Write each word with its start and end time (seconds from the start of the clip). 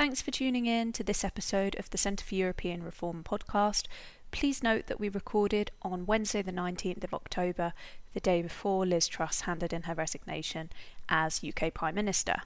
Thanks 0.00 0.22
for 0.22 0.30
tuning 0.30 0.64
in 0.64 0.94
to 0.94 1.04
this 1.04 1.24
episode 1.24 1.78
of 1.78 1.90
the 1.90 1.98
Centre 1.98 2.24
for 2.24 2.34
European 2.34 2.82
Reform 2.82 3.22
podcast. 3.22 3.84
Please 4.30 4.62
note 4.62 4.86
that 4.86 4.98
we 4.98 5.10
recorded 5.10 5.72
on 5.82 6.06
Wednesday, 6.06 6.40
the 6.40 6.50
19th 6.52 7.04
of 7.04 7.12
October, 7.12 7.74
the 8.14 8.20
day 8.20 8.40
before 8.40 8.86
Liz 8.86 9.06
Truss 9.06 9.42
handed 9.42 9.74
in 9.74 9.82
her 9.82 9.92
resignation 9.94 10.70
as 11.10 11.44
UK 11.44 11.74
Prime 11.74 11.94
Minister. 11.94 12.36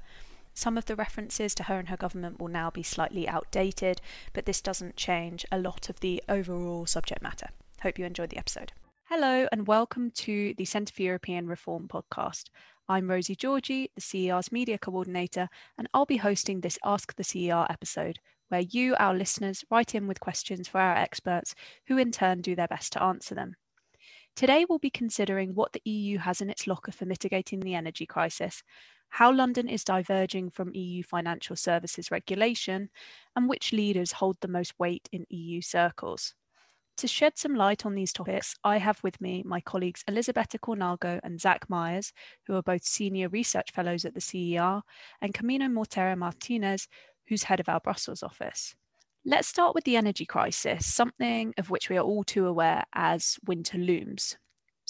Some 0.52 0.76
of 0.76 0.86
the 0.86 0.96
references 0.96 1.54
to 1.54 1.62
her 1.62 1.78
and 1.78 1.90
her 1.90 1.96
government 1.96 2.40
will 2.40 2.48
now 2.48 2.70
be 2.70 2.82
slightly 2.82 3.28
outdated, 3.28 4.00
but 4.32 4.46
this 4.46 4.60
doesn't 4.60 4.96
change 4.96 5.46
a 5.52 5.58
lot 5.60 5.88
of 5.88 6.00
the 6.00 6.24
overall 6.28 6.86
subject 6.86 7.22
matter. 7.22 7.50
Hope 7.82 8.00
you 8.00 8.04
enjoyed 8.04 8.30
the 8.30 8.38
episode. 8.38 8.72
Hello, 9.16 9.46
and 9.52 9.68
welcome 9.68 10.10
to 10.10 10.54
the 10.58 10.64
Centre 10.64 10.92
for 10.92 11.02
European 11.02 11.46
Reform 11.46 11.86
podcast. 11.86 12.46
I'm 12.88 13.08
Rosie 13.08 13.36
Georgie, 13.36 13.88
the 13.94 14.00
CER's 14.00 14.50
media 14.50 14.76
coordinator, 14.76 15.48
and 15.78 15.88
I'll 15.94 16.04
be 16.04 16.16
hosting 16.16 16.60
this 16.60 16.80
Ask 16.84 17.14
the 17.14 17.22
CER 17.22 17.64
episode, 17.70 18.18
where 18.48 18.62
you, 18.62 18.96
our 18.98 19.14
listeners, 19.14 19.64
write 19.70 19.94
in 19.94 20.08
with 20.08 20.18
questions 20.18 20.66
for 20.66 20.80
our 20.80 20.96
experts, 20.96 21.54
who 21.86 21.96
in 21.96 22.10
turn 22.10 22.40
do 22.40 22.56
their 22.56 22.66
best 22.66 22.92
to 22.94 23.02
answer 23.04 23.36
them. 23.36 23.54
Today, 24.34 24.66
we'll 24.68 24.80
be 24.80 24.90
considering 24.90 25.54
what 25.54 25.72
the 25.74 25.82
EU 25.84 26.18
has 26.18 26.40
in 26.40 26.50
its 26.50 26.66
locker 26.66 26.90
for 26.90 27.04
mitigating 27.06 27.60
the 27.60 27.76
energy 27.76 28.06
crisis, 28.06 28.64
how 29.10 29.32
London 29.32 29.68
is 29.68 29.84
diverging 29.84 30.50
from 30.50 30.74
EU 30.74 31.04
financial 31.04 31.54
services 31.54 32.10
regulation, 32.10 32.90
and 33.36 33.48
which 33.48 33.72
leaders 33.72 34.10
hold 34.10 34.38
the 34.40 34.48
most 34.48 34.76
weight 34.76 35.08
in 35.12 35.24
EU 35.30 35.60
circles. 35.60 36.34
To 36.98 37.08
shed 37.08 37.36
some 37.36 37.56
light 37.56 37.84
on 37.84 37.96
these 37.96 38.12
topics, 38.12 38.54
I 38.62 38.78
have 38.78 39.02
with 39.02 39.20
me 39.20 39.42
my 39.44 39.60
colleagues 39.60 40.04
Elisabetta 40.06 40.58
Cornago 40.58 41.18
and 41.24 41.40
Zach 41.40 41.68
Myers, 41.68 42.12
who 42.46 42.54
are 42.54 42.62
both 42.62 42.84
senior 42.84 43.28
research 43.28 43.72
fellows 43.72 44.04
at 44.04 44.14
the 44.14 44.20
CER, 44.20 44.80
and 45.20 45.34
Camino 45.34 45.68
Mortera 45.68 46.16
Martinez, 46.16 46.86
who's 47.26 47.42
head 47.42 47.58
of 47.58 47.68
our 47.68 47.80
Brussels 47.80 48.22
office. 48.22 48.76
Let's 49.24 49.48
start 49.48 49.74
with 49.74 49.84
the 49.84 49.96
energy 49.96 50.24
crisis, 50.24 50.86
something 50.86 51.52
of 51.58 51.68
which 51.68 51.90
we 51.90 51.96
are 51.96 52.04
all 52.04 52.22
too 52.22 52.46
aware 52.46 52.84
as 52.94 53.38
winter 53.44 53.78
looms. 53.78 54.36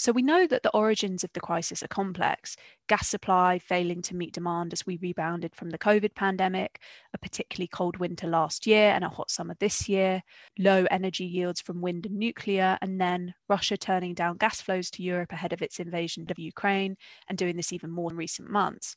So 0.04 0.12
we 0.12 0.20
know 0.20 0.46
that 0.46 0.62
the 0.62 0.76
origins 0.76 1.24
of 1.24 1.32
the 1.32 1.40
crisis 1.40 1.82
are 1.82 1.88
complex 1.88 2.58
gas 2.88 3.08
supply 3.08 3.58
failing 3.58 4.02
to 4.02 4.14
meet 4.14 4.34
demand 4.34 4.74
as 4.74 4.84
we 4.84 4.98
rebounded 4.98 5.54
from 5.54 5.70
the 5.70 5.78
COVID 5.78 6.14
pandemic, 6.14 6.78
a 7.14 7.18
particularly 7.18 7.68
cold 7.68 7.96
winter 7.96 8.26
last 8.26 8.66
year 8.66 8.90
and 8.90 9.02
a 9.02 9.08
hot 9.08 9.30
summer 9.30 9.56
this 9.60 9.88
year, 9.88 10.22
low 10.58 10.84
energy 10.90 11.24
yields 11.24 11.62
from 11.62 11.80
wind 11.80 12.04
and 12.04 12.16
nuclear, 12.18 12.76
and 12.82 13.00
then 13.00 13.32
Russia 13.48 13.78
turning 13.78 14.12
down 14.12 14.36
gas 14.36 14.60
flows 14.60 14.90
to 14.90 15.02
Europe 15.02 15.32
ahead 15.32 15.54
of 15.54 15.62
its 15.62 15.80
invasion 15.80 16.26
of 16.28 16.38
Ukraine 16.38 16.98
and 17.30 17.38
doing 17.38 17.56
this 17.56 17.72
even 17.72 17.90
more 17.90 18.10
in 18.10 18.16
recent 18.18 18.50
months. 18.50 18.96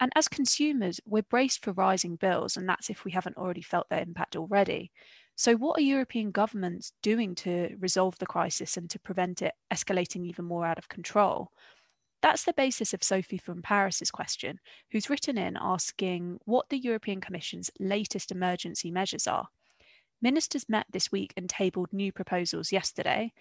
And 0.00 0.10
as 0.16 0.26
consumers, 0.26 1.00
we're 1.04 1.22
braced 1.22 1.62
for 1.62 1.72
rising 1.72 2.16
bills, 2.16 2.56
and 2.56 2.66
that's 2.66 2.88
if 2.88 3.04
we 3.04 3.10
haven't 3.10 3.36
already 3.36 3.60
felt 3.62 3.90
their 3.90 4.00
impact 4.00 4.36
already. 4.36 4.90
So, 5.36 5.56
what 5.56 5.78
are 5.78 5.82
European 5.82 6.30
governments 6.30 6.92
doing 7.02 7.34
to 7.36 7.76
resolve 7.80 8.18
the 8.18 8.26
crisis 8.26 8.76
and 8.76 8.88
to 8.90 9.00
prevent 9.00 9.42
it 9.42 9.54
escalating 9.72 10.24
even 10.26 10.44
more 10.44 10.64
out 10.64 10.78
of 10.78 10.88
control? 10.88 11.50
That's 12.22 12.44
the 12.44 12.54
basis 12.54 12.94
of 12.94 13.02
Sophie 13.02 13.38
from 13.38 13.60
Paris's 13.60 14.10
question, 14.10 14.60
who's 14.90 15.10
written 15.10 15.36
in 15.36 15.58
asking 15.60 16.38
what 16.44 16.68
the 16.68 16.78
European 16.78 17.20
Commission's 17.20 17.70
latest 17.78 18.30
emergency 18.30 18.90
measures 18.90 19.26
are. 19.26 19.48
Ministers 20.22 20.68
met 20.68 20.86
this 20.90 21.12
week 21.12 21.34
and 21.36 21.50
tabled 21.50 21.92
new 21.92 22.12
proposals 22.12 22.72
yesterday. 22.72 23.32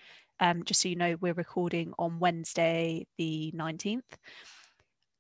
Um, 0.42 0.64
just 0.66 0.82
so 0.82 0.90
you 0.90 0.98
know, 0.98 1.16
we're 1.22 1.34
recording 1.34 1.94
on 1.98 2.20
Wednesday, 2.20 3.08
the 3.18 3.54
19th. 3.56 4.02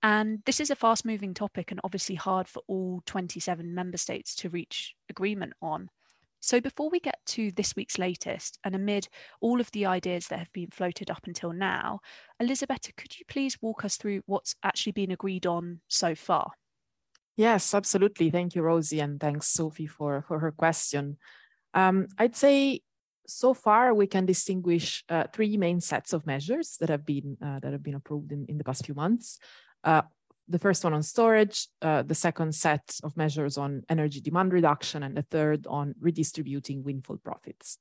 And 0.01 0.39
this 0.45 0.59
is 0.59 0.69
a 0.69 0.75
fast 0.75 1.05
moving 1.05 1.33
topic 1.33 1.71
and 1.71 1.79
obviously 1.85 2.15
hard 2.15 2.49
for 2.49 2.63
all 2.67 3.01
27 3.05 3.73
member 3.73 3.97
states 3.97 4.35
to 4.35 4.49
reach 4.49 4.93
agreement 5.09 5.53
on. 5.61 5.89
So, 6.43 6.59
before 6.59 6.89
we 6.89 6.99
get 6.99 7.19
to 7.27 7.51
this 7.51 7.73
week's 7.73 7.97
latest, 7.97 8.59
and 8.65 8.75
amid 8.75 9.07
all 9.39 9.61
of 9.61 9.71
the 9.71 9.85
ideas 9.85 10.27
that 10.27 10.39
have 10.39 10.51
been 10.51 10.67
floated 10.71 11.09
up 11.09 11.21
until 11.25 11.53
now, 11.53 12.01
Elisabetta, 12.37 12.91
could 12.97 13.17
you 13.17 13.23
please 13.29 13.57
walk 13.61 13.85
us 13.85 13.95
through 13.95 14.23
what's 14.25 14.53
actually 14.61 14.91
been 14.91 15.11
agreed 15.11 15.45
on 15.45 15.79
so 15.87 16.15
far? 16.15 16.51
Yes, 17.37 17.73
absolutely. 17.73 18.29
Thank 18.29 18.55
you, 18.55 18.61
Rosie, 18.61 18.99
and 18.99 19.21
thanks, 19.21 19.47
Sophie, 19.47 19.87
for, 19.87 20.25
for 20.27 20.39
her 20.39 20.51
question. 20.51 21.15
Um, 21.73 22.09
I'd 22.17 22.35
say 22.35 22.81
so 23.25 23.53
far 23.53 23.93
we 23.93 24.07
can 24.07 24.25
distinguish 24.25 25.05
uh, 25.07 25.23
three 25.31 25.55
main 25.55 25.79
sets 25.79 26.11
of 26.11 26.27
measures 26.27 26.75
that 26.81 26.89
have 26.89 27.05
been 27.05 27.37
uh, 27.41 27.59
that 27.61 27.71
have 27.71 27.83
been 27.83 27.95
approved 27.95 28.33
in, 28.33 28.45
in 28.49 28.57
the 28.57 28.65
past 28.65 28.85
few 28.85 28.95
months. 28.95 29.39
Uh, 29.81 30.01
the 30.47 30.59
first 30.59 30.83
one 30.83 30.93
on 30.93 31.03
storage, 31.03 31.67
uh, 31.81 32.01
the 32.03 32.15
second 32.15 32.53
set 32.53 32.97
of 33.03 33.15
measures 33.15 33.57
on 33.57 33.83
energy 33.89 34.21
demand 34.21 34.53
reduction, 34.53 35.03
and 35.03 35.15
the 35.15 35.21
third 35.23 35.65
on 35.67 35.95
redistributing 35.99 36.83
windfall 36.83 37.17
profits. 37.17 37.77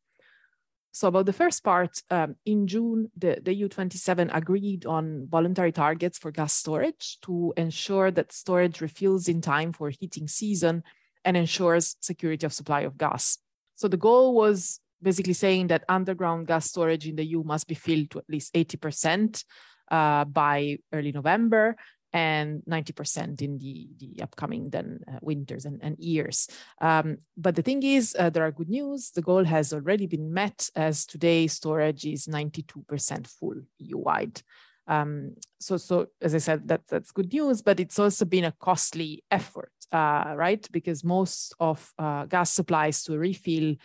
So 0.94 1.08
about 1.08 1.24
the 1.24 1.32
first 1.32 1.64
part, 1.64 2.02
um, 2.10 2.36
in 2.44 2.66
June, 2.66 3.10
the, 3.16 3.38
the 3.42 3.62
EU27 3.62 4.30
agreed 4.32 4.84
on 4.84 5.26
voluntary 5.28 5.72
targets 5.72 6.18
for 6.18 6.30
gas 6.30 6.52
storage 6.52 7.18
to 7.22 7.54
ensure 7.56 8.10
that 8.10 8.30
storage 8.30 8.82
refills 8.82 9.26
in 9.26 9.40
time 9.40 9.72
for 9.72 9.88
heating 9.88 10.28
season 10.28 10.82
and 11.24 11.36
ensures 11.36 11.96
security 12.00 12.44
of 12.44 12.52
supply 12.52 12.82
of 12.82 12.98
gas. 12.98 13.38
So 13.74 13.88
the 13.88 13.96
goal 13.96 14.34
was 14.34 14.80
basically 15.00 15.32
saying 15.32 15.68
that 15.68 15.84
underground 15.88 16.46
gas 16.46 16.66
storage 16.66 17.08
in 17.08 17.16
the 17.16 17.24
EU 17.24 17.42
must 17.42 17.66
be 17.66 17.74
filled 17.74 18.10
to 18.10 18.18
at 18.18 18.28
least 18.28 18.52
80% 18.52 19.44
uh, 19.90 20.26
by 20.26 20.76
early 20.92 21.12
November 21.12 21.76
and 22.12 22.62
90% 22.68 23.40
in 23.40 23.58
the, 23.58 23.88
the 23.98 24.22
upcoming 24.22 24.70
then 24.70 25.00
uh, 25.08 25.18
winters 25.22 25.64
and, 25.64 25.80
and 25.82 25.98
years. 25.98 26.48
Um, 26.80 27.18
but 27.36 27.56
the 27.56 27.62
thing 27.62 27.82
is, 27.82 28.14
uh, 28.18 28.30
there 28.30 28.44
are 28.44 28.52
good 28.52 28.68
news. 28.68 29.10
The 29.10 29.22
goal 29.22 29.44
has 29.44 29.72
already 29.72 30.06
been 30.06 30.32
met 30.32 30.68
as 30.76 31.06
today 31.06 31.46
storage 31.46 32.04
is 32.04 32.26
92% 32.26 33.26
full 33.26 33.62
EU-wide. 33.78 34.42
Um, 34.86 35.36
so, 35.60 35.76
so 35.76 36.06
as 36.20 36.34
I 36.34 36.38
said, 36.38 36.68
that, 36.68 36.82
that's 36.88 37.12
good 37.12 37.32
news, 37.32 37.62
but 37.62 37.80
it's 37.80 37.98
also 37.98 38.24
been 38.24 38.44
a 38.44 38.52
costly 38.52 39.22
effort, 39.30 39.72
uh, 39.92 40.34
right? 40.36 40.66
Because 40.72 41.04
most 41.04 41.54
of 41.60 41.92
uh, 41.98 42.26
gas 42.26 42.50
supplies 42.50 43.02
to 43.04 43.16
refill 43.16 43.76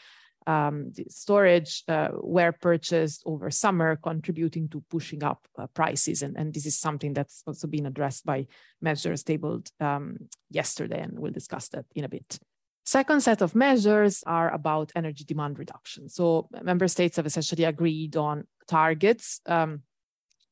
um, 0.48 0.94
storage 1.10 1.84
uh, 1.88 2.08
were 2.14 2.54
purchased 2.54 3.22
over 3.26 3.52
summer, 3.52 3.98
contributing 3.98 4.70
to 4.70 4.82
pushing 4.90 5.24
up 5.24 5.46
uh, 5.60 5.68
prices. 5.68 6.24
And, 6.24 6.38
and 6.38 6.54
this 6.54 6.66
is 6.66 6.80
something 6.80 7.14
that's 7.14 7.44
also 7.46 7.68
been 7.68 7.86
addressed 7.86 8.26
by 8.26 8.48
measures 8.82 9.24
tabled 9.24 9.70
um, 9.80 10.18
yesterday, 10.50 11.02
and 11.02 11.20
we'll 11.20 11.34
discuss 11.34 11.68
that 11.70 11.86
in 11.94 12.06
a 12.06 12.10
bit. 12.10 12.40
Second 12.86 13.22
set 13.22 13.42
of 13.42 13.54
measures 13.54 14.24
are 14.26 14.50
about 14.54 14.94
energy 14.96 15.26
demand 15.26 15.60
reduction. 15.60 16.08
So 16.08 16.48
member 16.64 16.88
states 16.88 17.18
have 17.18 17.26
essentially 17.26 17.66
agreed 17.66 18.16
on 18.16 18.48
targets 18.66 19.42
um, 19.46 19.82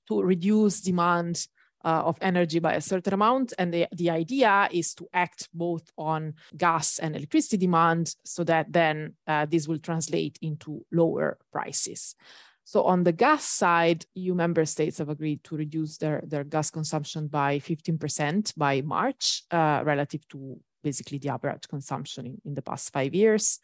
to 0.10 0.22
reduce 0.22 0.82
demand 0.82 1.48
uh, 1.86 2.02
of 2.04 2.18
energy 2.20 2.60
by 2.60 2.74
a 2.74 2.82
certain 2.82 3.14
amount. 3.14 3.54
And 3.58 3.74
the, 3.74 3.88
the 3.92 4.10
idea 4.10 4.68
is 4.72 4.94
to 4.96 5.08
act 5.14 5.48
both 5.54 5.90
on 5.98 6.34
gas 6.58 7.00
and 7.00 7.16
electricity 7.16 7.58
demand 7.58 8.16
so 8.26 8.44
that 8.44 8.74
then 8.74 9.14
uh, 9.28 9.46
this 9.46 9.68
will 9.68 9.78
translate 9.78 10.40
into 10.42 10.84
lower 10.92 11.38
prices. 11.52 12.16
So 12.64 12.84
on 12.84 13.04
the 13.04 13.12
gas 13.12 13.46
side, 13.46 14.06
EU 14.16 14.34
member 14.34 14.66
states 14.66 14.98
have 14.98 15.10
agreed 15.10 15.44
to 15.44 15.56
reduce 15.56 15.98
their, 15.98 16.24
their 16.26 16.44
gas 16.44 16.72
consumption 16.72 17.28
by 17.28 17.60
15% 17.60 18.58
by 18.58 18.82
March 18.82 19.44
uh, 19.52 19.84
relative 19.86 20.28
to 20.30 20.60
basically 20.84 21.20
the 21.20 21.30
average 21.30 21.68
consumption 21.68 22.26
in, 22.26 22.42
in 22.44 22.54
the 22.56 22.64
past 22.64 22.92
five 22.92 23.14
years. 23.14 23.60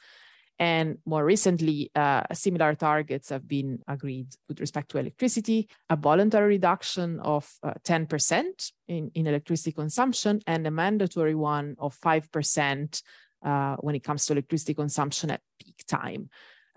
And 0.61 0.99
more 1.07 1.25
recently, 1.25 1.89
uh, 1.95 2.21
similar 2.33 2.75
targets 2.75 3.29
have 3.29 3.47
been 3.47 3.79
agreed 3.87 4.27
with 4.47 4.59
respect 4.59 4.91
to 4.91 4.99
electricity, 4.99 5.67
a 5.89 5.95
voluntary 5.95 6.49
reduction 6.49 7.19
of 7.21 7.51
uh, 7.63 7.73
10% 7.83 8.71
in, 8.87 9.09
in 9.15 9.25
electricity 9.25 9.71
consumption, 9.71 10.39
and 10.45 10.67
a 10.67 10.69
mandatory 10.69 11.33
one 11.33 11.75
of 11.79 11.99
5% 11.99 13.01
uh, 13.43 13.75
when 13.77 13.95
it 13.95 14.03
comes 14.03 14.27
to 14.27 14.33
electricity 14.33 14.75
consumption 14.75 15.31
at 15.31 15.41
peak 15.59 15.83
time. 15.87 16.29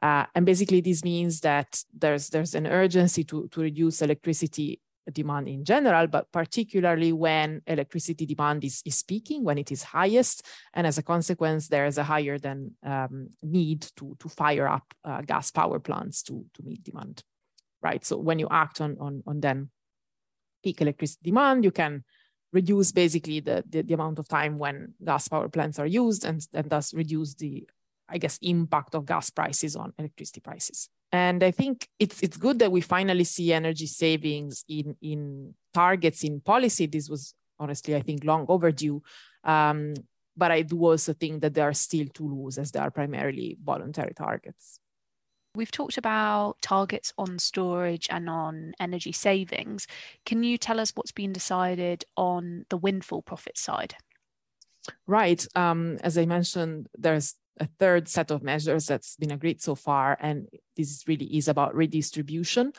Uh, 0.03 0.25
and 0.35 0.47
basically, 0.47 0.81
this 0.81 1.05
means 1.05 1.41
that 1.41 1.79
there's, 1.93 2.31
there's 2.31 2.55
an 2.55 2.67
urgency 2.67 3.23
to, 3.25 3.49
to 3.49 3.61
reduce 3.61 4.01
electricity 4.01 4.81
demand 5.12 5.49
in 5.49 5.65
general, 5.65 6.06
but 6.06 6.31
particularly 6.33 7.12
when 7.12 7.62
electricity 7.67 8.27
demand 8.27 8.65
is, 8.65 8.83
is 8.85 9.03
peaking, 9.03 9.45
when 9.45 9.59
it 9.59 9.71
is 9.71 9.83
highest. 9.83 10.47
And 10.73 10.87
as 10.87 10.99
a 10.99 11.03
consequence, 11.03 11.69
there 11.69 11.87
is 11.87 11.99
a 11.99 12.05
higher 12.05 12.39
than 12.39 12.73
um, 12.83 13.29
need 13.43 13.83
to, 13.97 14.17
to 14.19 14.29
fire 14.29 14.69
up 14.69 14.95
uh, 15.05 15.23
gas 15.23 15.51
power 15.51 15.79
plants 15.79 16.23
to, 16.25 16.45
to 16.55 16.62
meet 16.62 16.83
demand, 16.85 17.23
right? 17.83 18.05
So 18.05 18.17
when 18.17 18.39
you 18.39 18.49
act 18.51 18.81
on, 18.81 18.97
on, 19.01 19.23
on 19.27 19.41
then 19.41 19.71
peak 20.62 20.81
electricity 20.81 21.31
demand, 21.31 21.65
you 21.65 21.71
can 21.71 22.05
reduce 22.53 22.93
basically 22.93 23.41
the, 23.41 23.65
the, 23.69 23.83
the 23.83 23.95
amount 23.95 24.19
of 24.19 24.29
time 24.29 24.59
when 24.59 24.95
gas 25.05 25.29
power 25.29 25.49
plants 25.49 25.79
are 25.79 25.87
used 25.87 26.25
and, 26.25 26.47
and 26.55 26.71
thus 26.71 26.95
reduce 26.95 27.35
the, 27.35 27.69
I 28.09 28.19
guess, 28.19 28.39
impact 28.43 28.95
of 28.95 29.06
gas 29.06 29.31
prices 29.31 29.77
on 29.77 29.93
electricity 29.99 30.41
prices. 30.41 30.89
And 31.15 31.45
I 31.45 31.53
think 31.53 31.89
it's 32.01 32.25
it's 32.25 32.37
good 32.37 32.59
that 32.59 32.73
we 32.73 32.81
finally 32.81 33.23
see 33.23 33.53
energy 33.53 33.87
savings 33.87 34.65
in 34.69 34.97
in 35.01 35.55
targets 35.73 36.25
in 36.25 36.41
policy. 36.41 36.87
This 36.87 37.09
was 37.09 37.35
honestly, 37.61 37.95
I 37.95 38.03
think, 38.03 38.25
long 38.25 38.47
overdue. 38.49 39.01
Um, 39.45 39.95
but 40.37 40.51
I 40.51 40.63
do 40.63 40.85
also 40.85 41.13
think 41.13 41.43
that 41.43 41.55
they 41.55 41.61
are 41.61 41.73
still 41.73 42.07
too 42.13 42.29
loose 42.29 42.59
as 42.59 42.73
they 42.73 42.81
are 42.81 42.91
primarily 42.91 43.57
voluntary 43.63 44.13
targets. 44.13 44.81
We've 45.55 45.71
talked 45.71 45.99
about 45.99 46.57
targets 46.61 47.13
on 47.17 47.39
storage 47.39 48.09
and 48.11 48.29
on 48.29 48.73
energy 48.81 49.13
savings. 49.13 49.87
Can 50.27 50.43
you 50.43 50.59
tell 50.59 50.81
us 50.81 50.91
what's 50.97 51.13
been 51.13 51.33
decided 51.33 52.05
on 52.17 52.67
the 52.71 52.77
windfall 52.77 53.23
profit 53.23 53.57
side? 53.57 53.95
Right. 55.07 55.47
Um, 55.55 55.99
as 56.03 56.19
I 56.19 56.27
mentioned, 56.27 56.89
there's 56.99 57.37
a 57.61 57.67
third 57.79 58.09
set 58.09 58.31
of 58.31 58.43
measures 58.43 58.87
that's 58.87 59.17
been 59.17 59.31
agreed 59.31 59.62
so 59.62 59.75
far, 59.75 60.17
and 60.21 60.49
this 60.77 61.05
really 61.06 61.37
is 61.37 61.49
about 61.49 61.75
redistribution. 61.75 62.73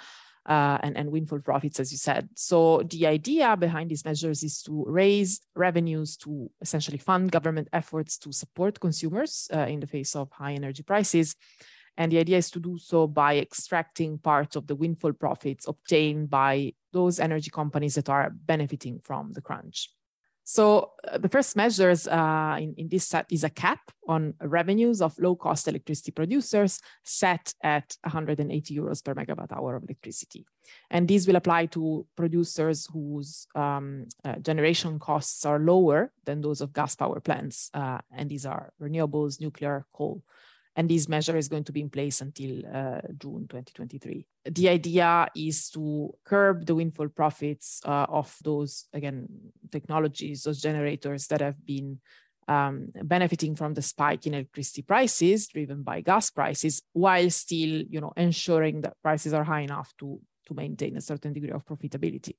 Uh, 0.48 0.78
and, 0.84 0.96
and 0.96 1.12
windfall 1.12 1.40
profits, 1.40 1.80
as 1.80 1.92
you 1.92 1.98
said. 1.98 2.30
So 2.36 2.84
the 2.88 3.08
idea 3.08 3.58
behind 3.58 3.90
these 3.90 4.06
measures 4.06 4.44
is 4.44 4.62
to 4.62 4.86
raise 4.88 5.42
revenues 5.56 6.16
to 6.18 6.52
essentially 6.62 7.00
fund 7.00 7.32
government 7.32 7.68
efforts 7.74 8.20
to 8.20 8.32
support 8.32 8.80
consumers 8.80 9.48
uh, 9.52 9.62
in 9.62 9.80
the 9.80 9.88
face 9.88 10.16
of 10.16 10.30
high 10.32 10.54
energy 10.54 10.84
prices. 10.84 11.36
And 11.98 12.12
the 12.12 12.20
idea 12.20 12.38
is 12.38 12.52
to 12.52 12.60
do 12.60 12.78
so 12.78 13.08
by 13.08 13.38
extracting 13.38 14.20
part 14.20 14.56
of 14.56 14.68
the 14.68 14.76
windfall 14.76 15.14
profits 15.14 15.68
obtained 15.68 16.30
by 16.30 16.74
those 16.94 17.20
energy 17.20 17.50
companies 17.50 17.96
that 17.96 18.10
are 18.10 18.30
benefiting 18.30 19.00
from 19.00 19.34
the 19.34 19.42
crunch. 19.42 19.90
So 20.48 20.92
uh, 21.04 21.18
the 21.18 21.28
first 21.28 21.56
measures 21.56 22.08
uh, 22.08 22.58
in, 22.60 22.76
in 22.78 22.88
this 22.88 23.08
set 23.08 23.26
is 23.32 23.44
a 23.44 23.50
cap 23.50 23.80
on 24.08 24.36
revenues 24.40 25.02
of 25.02 25.18
low-cost 25.18 25.68
electricity 25.68 26.12
producers 26.12 26.80
set 27.04 27.52
at 27.64 27.98
180 28.04 28.76
euros 28.76 29.04
per 29.04 29.16
megawatt 29.16 29.52
hour 29.52 29.76
of 29.76 29.84
electricity. 29.84 30.46
And 30.92 31.08
these 31.08 31.28
will 31.28 31.36
apply 31.36 31.66
to 31.68 32.06
producers 32.16 32.88
whose 32.94 33.48
um, 33.56 34.06
uh, 34.24 34.36
generation 34.36 35.00
costs 35.00 35.46
are 35.46 35.58
lower 35.58 36.12
than 36.26 36.42
those 36.42 36.62
of 36.62 36.74
gas 36.74 36.96
power 36.96 37.20
plants. 37.20 37.72
Uh, 37.74 37.98
and 38.12 38.30
these 38.30 38.46
are 38.46 38.72
renewables, 38.80 39.42
nuclear, 39.42 39.88
coal, 39.94 40.22
and 40.76 40.90
this 40.90 41.08
measure 41.08 41.38
is 41.38 41.48
going 41.48 41.64
to 41.64 41.72
be 41.72 41.82
in 41.82 41.90
place 41.90 42.22
until 42.22 42.60
uh, 42.66 43.00
June 43.18 43.48
2023. 43.48 44.28
The 44.52 44.70
idea 44.70 45.28
is 45.36 45.70
to 45.72 46.14
curb 46.26 46.66
the 46.66 46.76
windfall 46.76 47.08
profits 47.08 47.82
uh, 47.86 48.06
of 48.10 48.36
those, 48.44 48.88
again, 48.94 49.28
technologies, 49.72 50.44
those 50.44 50.62
generators 50.62 51.28
that 51.28 51.42
have 51.42 51.66
been 51.66 52.00
um, 52.48 52.90
benefiting 53.04 53.56
from 53.56 53.74
the 53.74 53.82
spike 53.82 54.28
in 54.28 54.34
electricity 54.34 54.82
prices 54.82 55.48
driven 55.48 55.82
by 55.82 56.02
gas 56.02 56.30
prices, 56.30 56.82
while 56.92 57.30
still, 57.30 57.84
you 57.90 58.02
know, 58.02 58.14
ensuring 58.18 58.82
that 58.82 59.02
prices 59.02 59.34
are 59.34 59.44
high 59.44 59.62
enough 59.62 59.94
to, 60.00 60.20
to 60.48 60.54
maintain 60.54 60.98
a 60.98 61.02
certain 61.02 61.32
degree 61.32 61.52
of 61.52 61.66
profitability. 61.66 62.36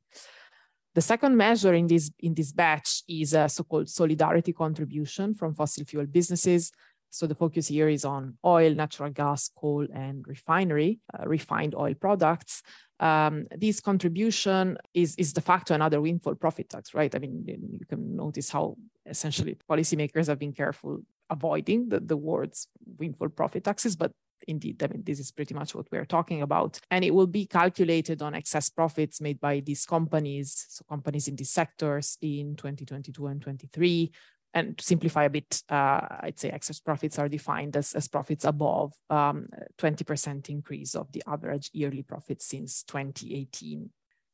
The 0.94 1.02
second 1.02 1.36
measure 1.36 1.74
in 1.74 1.86
this, 1.86 2.10
in 2.20 2.34
this 2.34 2.52
batch 2.52 3.02
is 3.08 3.34
a 3.34 3.48
so-called 3.48 3.88
solidarity 3.88 4.52
contribution 4.52 5.34
from 5.34 5.54
fossil 5.54 5.84
fuel 5.84 6.06
businesses 6.06 6.72
so 7.16 7.26
the 7.26 7.34
focus 7.34 7.68
here 7.68 7.88
is 7.88 8.04
on 8.04 8.36
oil, 8.44 8.74
natural 8.74 9.10
gas, 9.10 9.50
coal, 9.56 9.86
and 9.94 10.22
refinery, 10.28 11.00
uh, 11.18 11.26
refined 11.26 11.74
oil 11.74 11.94
products. 11.94 12.62
Um, 13.00 13.46
this 13.56 13.80
contribution 13.80 14.76
is, 14.92 15.14
is 15.16 15.32
de 15.32 15.40
facto 15.40 15.74
another 15.74 16.00
windfall 16.02 16.34
profit 16.34 16.68
tax, 16.68 16.92
right? 16.92 17.14
I 17.14 17.18
mean, 17.18 17.44
you 17.46 17.86
can 17.86 18.16
notice 18.16 18.50
how 18.50 18.76
essentially 19.06 19.56
policymakers 19.70 20.26
have 20.26 20.38
been 20.38 20.52
careful 20.52 21.00
avoiding 21.30 21.88
the, 21.88 22.00
the 22.00 22.18
words 22.18 22.68
windfall 22.98 23.30
profit 23.30 23.64
taxes, 23.64 23.96
but 23.96 24.12
indeed, 24.46 24.82
I 24.82 24.88
mean, 24.88 25.02
this 25.02 25.18
is 25.18 25.32
pretty 25.32 25.54
much 25.54 25.74
what 25.74 25.86
we're 25.90 26.04
talking 26.04 26.42
about. 26.42 26.78
And 26.90 27.02
it 27.02 27.14
will 27.14 27.26
be 27.26 27.46
calculated 27.46 28.20
on 28.20 28.34
excess 28.34 28.68
profits 28.68 29.22
made 29.22 29.40
by 29.40 29.60
these 29.60 29.86
companies, 29.86 30.66
so 30.68 30.84
companies 30.86 31.28
in 31.28 31.36
these 31.36 31.50
sectors 31.50 32.18
in 32.20 32.56
2022 32.56 33.26
and 33.26 33.40
23, 33.40 34.12
and 34.54 34.78
to 34.78 34.84
simplify 34.84 35.24
a 35.24 35.30
bit, 35.30 35.62
uh, 35.68 36.00
I'd 36.20 36.38
say 36.38 36.50
excess 36.50 36.80
profits 36.80 37.18
are 37.18 37.28
defined 37.28 37.76
as, 37.76 37.92
as 37.94 38.08
profits 38.08 38.44
above 38.44 38.94
um, 39.10 39.48
20% 39.78 40.48
increase 40.48 40.94
of 40.94 41.12
the 41.12 41.22
average 41.26 41.70
yearly 41.72 42.02
profit 42.02 42.40
since 42.40 42.82
2018. 42.84 43.90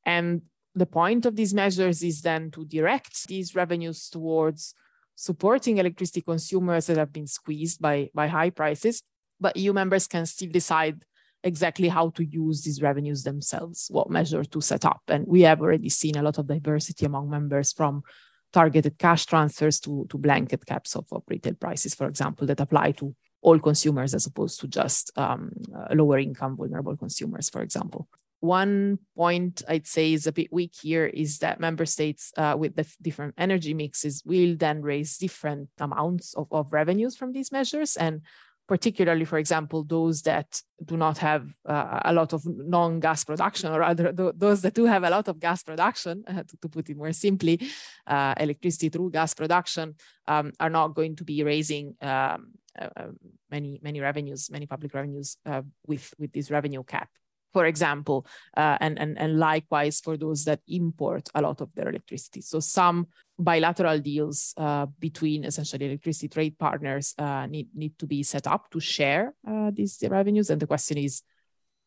And 0.07 0.43
the 0.75 0.87
point 0.87 1.27
of 1.27 1.37
these 1.37 1.53
measures 1.53 2.03
is 2.03 2.23
then 2.23 2.51
to 2.53 2.65
direct 2.65 3.27
these 3.27 3.55
revenues 3.55 4.09
towards 4.09 4.75
supporting 5.15 5.79
electricity 5.79 6.23
consumers 6.23 6.87
that 6.87 6.97
have 6.97 7.13
been 7.13 7.27
squeezed 7.27 7.81
by, 7.81 8.11
by 8.15 8.29
high 8.29 8.51
prices, 8.51 9.03
but 9.41 9.57
EU 9.57 9.73
members 9.73 10.07
can 10.07 10.25
still 10.25 10.51
decide 10.51 11.05
exactly 11.45 11.89
how 11.89 12.11
to 12.11 12.25
use 12.25 12.63
these 12.63 12.81
revenues 12.81 13.25
themselves, 13.25 13.89
what 13.91 14.11
measure 14.11 14.45
to 14.45 14.61
set 14.61 14.85
up. 14.85 15.03
And 15.09 15.27
we 15.27 15.43
have 15.43 15.61
already 15.61 15.89
seen 15.89 16.17
a 16.17 16.23
lot 16.23 16.39
of 16.39 16.47
diversity 16.47 17.05
among 17.05 17.29
members 17.29 17.73
from 17.73 18.03
targeted 18.53 18.99
cash 18.99 19.27
transfers 19.27 19.81
to, 19.81 20.07
to 20.11 20.19
blanket 20.19 20.65
caps 20.67 20.95
of, 20.97 21.07
of 21.13 21.23
retail 21.29 21.55
prices, 21.55 21.95
for 21.95 22.07
example, 22.07 22.47
that 22.47 22.61
apply 22.61 22.93
to 22.93 23.15
all 23.41 23.59
consumers 23.59 24.15
as 24.15 24.27
opposed 24.27 24.61
to 24.61 24.69
just 24.69 25.11
um, 25.17 25.53
uh, 25.75 25.95
lower 25.95 26.19
income 26.19 26.57
vulnerable 26.57 26.97
consumers, 26.97 27.51
for 27.51 27.63
example. 27.63 28.09
One 28.41 28.99
point 29.17 29.63
I'd 29.69 29.87
say 29.87 30.13
is 30.13 30.27
a 30.27 30.33
bit 30.33 30.53
weak 30.53 30.75
here 30.83 31.07
is 31.07 31.39
that 31.39 31.61
member 31.61 31.87
states 31.87 32.33
uh, 32.37 32.57
with 32.59 32.75
the 32.75 32.93
different 33.01 33.35
energy 33.39 33.73
mixes 33.73 34.23
will 34.25 34.57
then 34.57 34.83
raise 34.83 35.17
different 35.17 35.69
amounts 35.79 36.35
of, 36.35 36.49
of 36.51 36.73
revenues 36.73 37.17
from 37.17 37.33
these 37.33 37.53
measures. 37.53 37.97
And 37.97 38.23
particularly, 38.73 39.27
for 39.27 39.37
example, 39.37 39.85
those 39.85 40.23
that 40.23 40.49
do 40.83 40.97
not 40.97 41.19
have 41.19 41.45
uh, 41.67 42.01
a 42.07 42.13
lot 42.15 42.33
of 42.33 42.41
non-gas 42.47 43.23
production, 43.23 43.71
or 43.71 43.81
rather 43.81 44.11
th- 44.11 44.33
those 44.35 44.63
that 44.63 44.73
do 44.73 44.87
have 44.87 45.05
a 45.05 45.11
lot 45.11 45.29
of 45.29 45.39
gas 45.39 45.63
production, 45.63 46.25
uh, 46.27 46.43
to, 46.49 46.57
to, 46.57 46.69
put 46.71 46.89
it 46.89 46.97
more 46.97 47.13
simply, 47.13 47.61
uh, 48.07 48.33
electricity 48.41 48.89
through 48.89 49.11
gas 49.11 49.35
production, 49.35 49.95
um, 50.27 50.53
are 50.59 50.71
not 50.71 50.95
going 50.95 51.15
to 51.15 51.23
be 51.23 51.43
raising 51.43 51.95
um, 52.01 52.53
uh, 52.81 52.89
uh, 52.97 53.13
many 53.51 53.79
many 53.83 54.01
revenues, 54.01 54.51
many 54.51 54.65
public 54.65 54.95
revenues 54.95 55.37
uh, 55.45 55.61
with 55.87 56.15
with 56.19 56.33
this 56.33 56.51
revenue 56.51 56.83
cap 56.83 57.11
for 57.53 57.67
example, 57.67 58.27
uh, 58.57 58.79
and, 58.81 58.99
and, 58.99 59.19
and 59.19 59.39
likewise 59.39 60.01
for 60.01 60.17
those 60.17 60.45
that 60.45 60.61
import 60.69 61.29
a 61.35 61.43
lot 61.43 61.61
of 61.61 61.69
their 61.75 61.89
electricity. 61.89 62.41
So 62.41 62.61
some 62.61 63.09
bilateral 63.39 63.99
deals 63.99 64.55
uh, 64.57 64.87
between 64.99 65.45
essentially 65.45 65.87
electricity 65.87 66.29
trade 66.29 66.59
partners 66.59 67.15
uh, 67.19 67.47
need, 67.47 67.69
need 67.75 67.99
to 67.99 68.07
be 68.07 68.23
set 68.23 68.47
up 68.47 68.71
to 68.71 68.81
share 68.81 69.35
uh, 69.47 69.71
these 69.73 70.03
revenues. 70.09 70.51
And 70.51 70.61
the 70.61 70.67
question 70.67 70.99
is, 70.99 71.23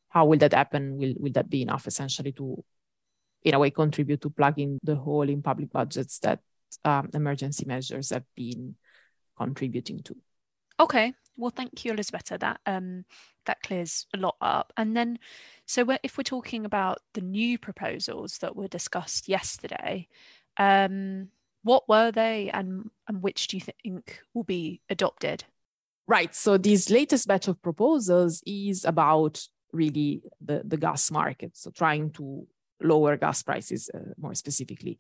how 0.10 0.26
will 0.26 0.38
that 0.40 0.54
happen? 0.54 0.98
Will, 0.98 1.14
will 1.18 1.32
that 1.34 1.50
be 1.50 1.62
enough 1.62 1.88
essentially 1.88 2.32
to, 2.34 2.64
in 3.44 3.54
a 3.54 3.60
way, 3.60 3.70
contribute 3.70 4.22
to 4.22 4.30
plugging 4.30 4.80
the 4.84 4.96
hole 4.96 5.28
in 5.28 5.42
public 5.42 5.72
budgets 5.72 6.20
that 6.20 6.40
um, 6.84 7.10
emergency 7.14 7.66
measures 7.66 8.12
have 8.12 8.24
been 8.36 8.76
contributing 9.38 10.02
to? 10.04 10.16
Okay, 10.80 11.14
well, 11.38 11.52
thank 11.52 11.84
you, 11.86 11.92
Elisabetta. 11.92 12.38
That 12.40 12.60
um, 12.66 13.06
that 13.46 13.62
clears 13.62 14.08
a 14.14 14.18
lot 14.18 14.36
up. 14.42 14.74
And 14.78 14.96
then, 14.96 15.20
so 15.66 15.86
if 16.04 16.18
we're 16.18 16.24
talking 16.24 16.66
about 16.66 17.00
the 17.14 17.22
new 17.22 17.58
proposals 17.58 18.38
that 18.40 18.56
were 18.56 18.68
discussed 18.68 19.28
yesterday, 19.28 20.08
um, 20.58 21.30
what 21.64 21.88
were 21.90 22.12
they, 22.12 22.50
and 22.54 22.90
and 23.08 23.22
which 23.22 23.48
do 23.48 23.58
you 23.58 23.62
think 23.62 24.22
will 24.34 24.44
be 24.44 24.82
adopted? 24.90 25.44
Right. 26.08 26.34
So 26.36 26.58
this 26.58 26.90
latest 26.90 27.28
batch 27.28 27.48
of 27.48 27.62
proposals 27.62 28.44
is 28.46 28.86
about 28.86 29.42
really 29.72 30.24
the 30.42 30.62
the 30.64 30.78
gas 30.78 31.12
market. 31.12 31.58
So 31.58 31.72
trying 31.72 32.12
to 32.12 32.48
lower 32.82 33.18
gas 33.18 33.44
prices 33.44 33.90
uh, 33.94 34.00
more 34.18 34.34
specifically. 34.34 34.98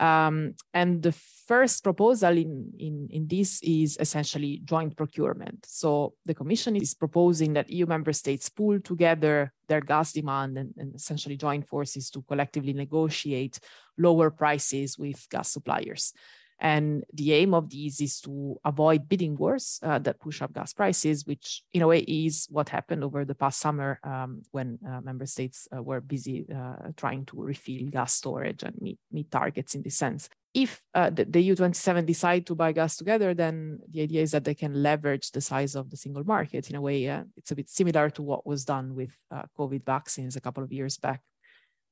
Um, 0.00 0.54
and 0.72 1.02
the 1.02 1.12
first 1.46 1.82
proposal 1.82 2.36
in, 2.36 2.72
in, 2.78 3.08
in 3.10 3.26
this 3.26 3.60
is 3.62 3.96
essentially 4.00 4.60
joint 4.64 4.96
procurement. 4.96 5.64
So 5.66 6.14
the 6.24 6.34
Commission 6.34 6.76
is 6.76 6.94
proposing 6.94 7.54
that 7.54 7.70
EU 7.70 7.86
member 7.86 8.12
states 8.12 8.48
pool 8.48 8.80
together 8.80 9.52
their 9.68 9.80
gas 9.80 10.12
demand 10.12 10.58
and, 10.58 10.74
and 10.78 10.94
essentially 10.94 11.36
join 11.36 11.62
forces 11.62 12.10
to 12.10 12.22
collectively 12.22 12.72
negotiate 12.72 13.58
lower 13.98 14.30
prices 14.30 14.98
with 14.98 15.28
gas 15.30 15.50
suppliers. 15.50 16.12
And 16.60 17.04
the 17.12 17.34
aim 17.34 17.54
of 17.54 17.70
these 17.70 18.00
is 18.00 18.20
to 18.22 18.58
avoid 18.64 19.08
bidding 19.08 19.36
wars 19.36 19.78
uh, 19.82 20.00
that 20.00 20.18
push 20.18 20.42
up 20.42 20.52
gas 20.52 20.72
prices, 20.72 21.24
which 21.24 21.62
in 21.72 21.82
a 21.82 21.86
way 21.86 22.00
is 22.00 22.48
what 22.50 22.68
happened 22.68 23.04
over 23.04 23.24
the 23.24 23.34
past 23.34 23.60
summer 23.60 24.00
um, 24.02 24.42
when 24.50 24.78
uh, 24.86 25.00
member 25.00 25.26
states 25.26 25.68
uh, 25.76 25.80
were 25.80 26.00
busy 26.00 26.46
uh, 26.52 26.90
trying 26.96 27.24
to 27.26 27.40
refill 27.40 27.86
gas 27.90 28.14
storage 28.14 28.64
and 28.64 28.74
meet, 28.80 28.98
meet 29.12 29.30
targets 29.30 29.76
in 29.76 29.82
this 29.82 29.96
sense. 29.96 30.28
If 30.52 30.82
uh, 30.94 31.10
the, 31.10 31.26
the 31.26 31.50
EU27 31.50 32.06
decide 32.06 32.46
to 32.46 32.56
buy 32.56 32.72
gas 32.72 32.96
together, 32.96 33.34
then 33.34 33.78
the 33.88 34.02
idea 34.02 34.22
is 34.22 34.32
that 34.32 34.44
they 34.44 34.54
can 34.54 34.82
leverage 34.82 35.30
the 35.30 35.40
size 35.40 35.76
of 35.76 35.90
the 35.90 35.96
single 35.96 36.24
market 36.24 36.70
in 36.70 36.76
a 36.76 36.80
way. 36.80 37.08
Uh, 37.08 37.22
it's 37.36 37.52
a 37.52 37.56
bit 37.56 37.68
similar 37.68 38.10
to 38.10 38.22
what 38.22 38.46
was 38.46 38.64
done 38.64 38.96
with 38.96 39.10
COVID 39.56 39.84
vaccines 39.84 40.34
a 40.34 40.40
couple 40.40 40.64
of 40.64 40.72
years 40.72 40.96
back. 40.96 41.20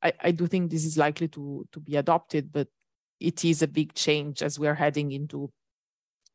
I, 0.02 0.12
I 0.20 0.30
do 0.32 0.46
think 0.46 0.70
this 0.70 0.85
is 0.85 0.99
likely 0.99 1.28
to, 1.28 1.66
to 1.73 1.80
be 1.80 1.96
adopted, 1.96 2.52
but 2.52 2.68
it 3.20 3.44
is 3.44 3.62
a 3.62 3.68
big 3.68 3.94
change 3.94 4.42
as 4.42 4.58
we're 4.58 4.75
heading 4.75 5.12
into 5.12 5.50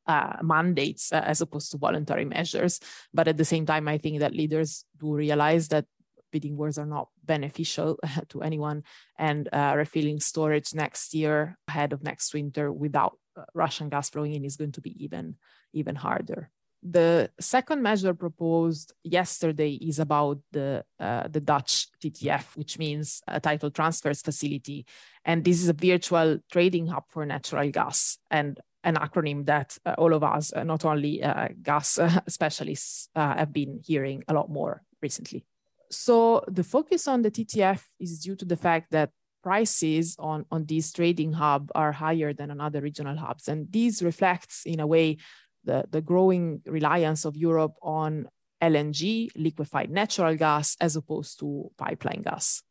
uh, 0.08 0.38
mandates 0.42 1.14
uh, 1.14 1.24
as 1.26 1.42
opposed 1.42 1.72
to 1.72 1.78
voluntary 1.78 2.26
measures. 2.26 2.80
But 3.14 3.28
at 3.28 3.38
the 3.38 3.46
same 3.46 3.66
time, 3.66 3.88
I 3.88 3.98
think 3.98 4.20
that 4.20 4.34
leaders 4.34 4.86
do 5.00 5.14
realize 5.14 5.68
that 5.70 5.86
bidding 6.32 6.58
wars 6.58 6.78
are 6.78 6.86
not 6.86 7.10
beneficial 7.24 8.00
to 8.30 8.42
anyone, 8.42 8.84
and 9.18 9.50
uh, 9.52 9.74
refilling 9.78 10.20
storage 10.20 10.74
next 10.74 11.14
year 11.14 11.58
ahead 11.68 11.94
of 11.94 12.04
next 12.04 12.34
winter 12.34 12.72
without 12.72 13.18
uh, 13.38 13.44
Russian 13.54 13.90
gas 13.90 14.10
flowing 14.10 14.34
in 14.34 14.46
is 14.46 14.58
going 14.58 14.72
to 14.74 14.82
be 14.82 15.04
even 15.04 15.36
even 15.74 15.96
harder. 15.96 16.50
The 16.84 17.30
second 17.40 17.84
measure 17.84 18.14
proposed 18.14 18.94
yesterday 19.04 19.74
is 19.74 20.00
about 20.00 20.40
the, 20.52 20.84
uh, 21.00 21.28
the 21.28 21.40
Dutch 21.40 21.88
TTF, 22.04 22.56
which 22.56 22.80
means 22.80 23.22
a 23.28 23.40
title 23.40 23.70
transfers 23.70 24.22
facility. 24.22 24.86
And 25.24 25.44
this 25.44 25.62
is 25.62 25.70
a 25.70 25.74
virtual 25.74 26.40
trading 26.52 26.88
hub 26.88 27.04
for 27.10 27.26
natural 27.26 27.70
gas 27.70 28.18
and 28.32 28.60
an 28.84 28.96
acronym 28.96 29.46
that 29.46 29.78
uh, 29.86 29.94
all 30.00 30.14
of 30.14 30.24
us, 30.24 30.52
uh, 30.54 30.64
not 30.64 30.84
only 30.84 31.22
uh, 31.22 31.50
gas 31.62 32.00
specialists, 32.28 33.10
uh, 33.16 33.36
have 33.36 33.54
been 33.54 33.80
hearing 33.86 34.24
a 34.28 34.34
lot 34.34 34.50
more 34.50 34.82
recently. 35.04 35.46
So 35.92 36.44
the 36.48 36.64
focus 36.64 37.08
on 37.08 37.22
the 37.22 37.30
TTF 37.30 37.84
is 38.00 38.20
due 38.20 38.36
to 38.38 38.46
the 38.46 38.58
fact 38.58 38.92
that 38.92 39.12
prices 39.44 40.16
on, 40.20 40.46
on 40.52 40.66
this 40.66 40.92
trading 40.92 41.34
hub 41.34 41.72
are 41.76 41.92
higher 41.92 42.34
than 42.34 42.52
on 42.52 42.62
other 42.62 42.82
regional 42.82 43.18
hubs. 43.18 43.48
And 43.48 43.72
this 43.72 44.02
reflects, 44.02 44.64
in 44.66 44.80
a 44.80 44.88
way, 44.88 45.18
the, 45.64 45.86
the 45.90 46.02
growing 46.02 46.62
reliance 46.66 47.26
of 47.26 47.38
Europe 47.38 47.76
on 47.82 48.28
LNG, 48.62 49.30
liquefied 49.36 49.90
natural 49.90 50.36
gas, 50.36 50.78
as 50.80 50.96
opposed 50.96 51.40
to 51.40 51.72
pipeline 51.78 52.22
gas. 52.22 52.62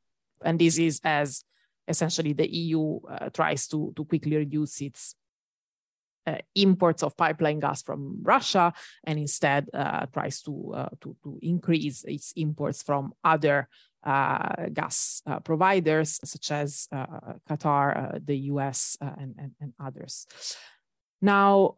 And 0.45 0.59
this 0.59 0.79
is 0.79 1.01
as 1.05 1.45
essentially 1.89 2.33
the 2.33 2.49
EU 2.49 3.01
uh, 3.01 3.31
tries 3.31 3.67
to, 3.69 3.93
to 3.97 4.05
quickly 4.05 4.37
reduce 4.37 4.81
its 4.81 5.15
uh, 6.27 6.37
imports 6.55 7.03
of 7.03 7.17
pipeline 7.17 7.59
gas 7.59 7.83
from 7.83 8.19
Russia 8.23 8.73
and 9.05 9.19
instead 9.19 9.69
uh, 9.75 10.07
tries 10.07 10.43
to, 10.43 10.73
uh, 10.77 10.89
to, 11.01 11.17
to, 11.25 11.39
increase 11.43 12.05
its 12.05 12.33
imports 12.37 12.83
from 12.83 13.13
other 13.25 13.69
uh, 14.05 14.69
gas 14.73 15.23
uh, 15.27 15.41
providers, 15.41 16.21
such 16.23 16.51
as 16.53 16.89
Qatar, 17.49 18.25
the 18.25 18.37
US, 18.53 18.97
and, 19.01 19.35
and, 19.39 19.53
and 19.61 19.73
others. 19.81 20.27
Now, 21.21 21.77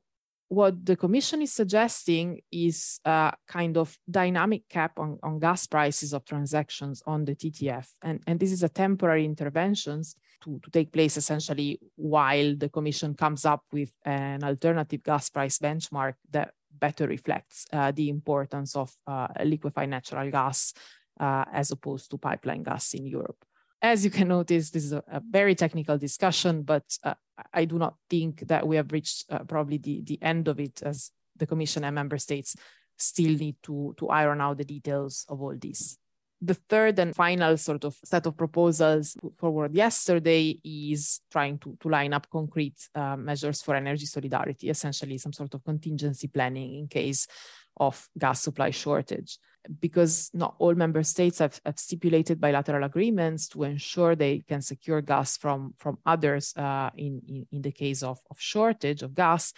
what 0.52 0.84
the 0.84 0.96
commission 0.96 1.40
is 1.40 1.50
suggesting 1.50 2.38
is 2.52 3.00
a 3.06 3.32
kind 3.48 3.78
of 3.78 3.96
dynamic 4.10 4.68
cap 4.68 4.98
on, 4.98 5.18
on 5.22 5.38
gas 5.38 5.66
prices 5.66 6.12
of 6.12 6.26
transactions 6.26 7.02
on 7.06 7.24
the 7.24 7.34
TTF. 7.34 7.88
And, 8.02 8.20
and 8.26 8.38
this 8.38 8.52
is 8.52 8.62
a 8.62 8.68
temporary 8.68 9.24
intervention 9.24 10.02
to, 10.44 10.60
to 10.62 10.70
take 10.70 10.92
place 10.92 11.16
essentially 11.16 11.80
while 11.96 12.54
the 12.54 12.68
commission 12.68 13.14
comes 13.14 13.46
up 13.46 13.62
with 13.72 13.94
an 14.04 14.44
alternative 14.44 15.02
gas 15.02 15.30
price 15.30 15.58
benchmark 15.58 16.16
that 16.32 16.52
better 16.70 17.06
reflects 17.06 17.64
uh, 17.72 17.90
the 17.90 18.10
importance 18.10 18.76
of 18.76 18.94
uh, 19.06 19.28
liquefied 19.44 19.88
natural 19.88 20.30
gas 20.30 20.74
uh, 21.18 21.46
as 21.50 21.70
opposed 21.70 22.10
to 22.10 22.18
pipeline 22.18 22.62
gas 22.62 22.92
in 22.92 23.06
Europe 23.06 23.42
as 23.82 24.04
you 24.04 24.10
can 24.10 24.28
notice, 24.28 24.70
this 24.70 24.84
is 24.84 24.92
a, 24.92 25.02
a 25.08 25.20
very 25.28 25.54
technical 25.54 25.98
discussion, 25.98 26.62
but 26.62 26.84
uh, 27.02 27.14
I 27.52 27.64
do 27.64 27.78
not 27.78 27.96
think 28.08 28.46
that 28.46 28.66
we 28.66 28.76
have 28.76 28.92
reached 28.92 29.24
uh, 29.30 29.40
probably 29.40 29.78
the, 29.78 30.02
the 30.04 30.22
end 30.22 30.46
of 30.46 30.60
it 30.60 30.82
as 30.82 31.10
the 31.36 31.46
Commission 31.46 31.82
and 31.84 31.94
member 31.94 32.18
states 32.18 32.54
still 32.96 33.36
need 33.36 33.56
to, 33.64 33.94
to 33.98 34.08
iron 34.08 34.40
out 34.40 34.58
the 34.58 34.64
details 34.64 35.26
of 35.28 35.42
all 35.42 35.56
this. 35.58 35.98
The 36.40 36.54
third 36.54 36.98
and 36.98 37.14
final 37.14 37.56
sort 37.56 37.84
of 37.84 37.96
set 38.04 38.26
of 38.26 38.36
proposals 38.36 39.16
put 39.20 39.36
forward 39.36 39.74
yesterday 39.74 40.58
is 40.64 41.20
trying 41.30 41.58
to, 41.58 41.76
to 41.80 41.88
line 41.88 42.12
up 42.12 42.28
concrete 42.30 42.88
uh, 42.94 43.16
measures 43.16 43.62
for 43.62 43.74
energy 43.76 44.06
solidarity, 44.06 44.68
essentially 44.68 45.18
some 45.18 45.32
sort 45.32 45.54
of 45.54 45.64
contingency 45.64 46.28
planning 46.28 46.78
in 46.78 46.88
case 46.88 47.26
of 47.76 48.08
gas 48.18 48.40
supply 48.40 48.70
shortage 48.70 49.38
because 49.80 50.30
not 50.34 50.54
all 50.58 50.74
member 50.74 51.02
states 51.02 51.38
have, 51.38 51.60
have, 51.64 51.78
stipulated 51.78 52.40
bilateral 52.40 52.84
agreements 52.84 53.48
to 53.48 53.62
ensure 53.62 54.14
they 54.14 54.40
can 54.48 54.60
secure 54.60 55.00
gas 55.00 55.36
from, 55.36 55.74
from 55.78 55.98
others 56.04 56.52
uh, 56.56 56.90
in, 56.96 57.22
in, 57.28 57.46
in, 57.52 57.62
the 57.62 57.72
case 57.72 58.02
of, 58.02 58.18
of 58.30 58.40
shortage 58.40 59.02
of 59.02 59.14
gas. 59.14 59.52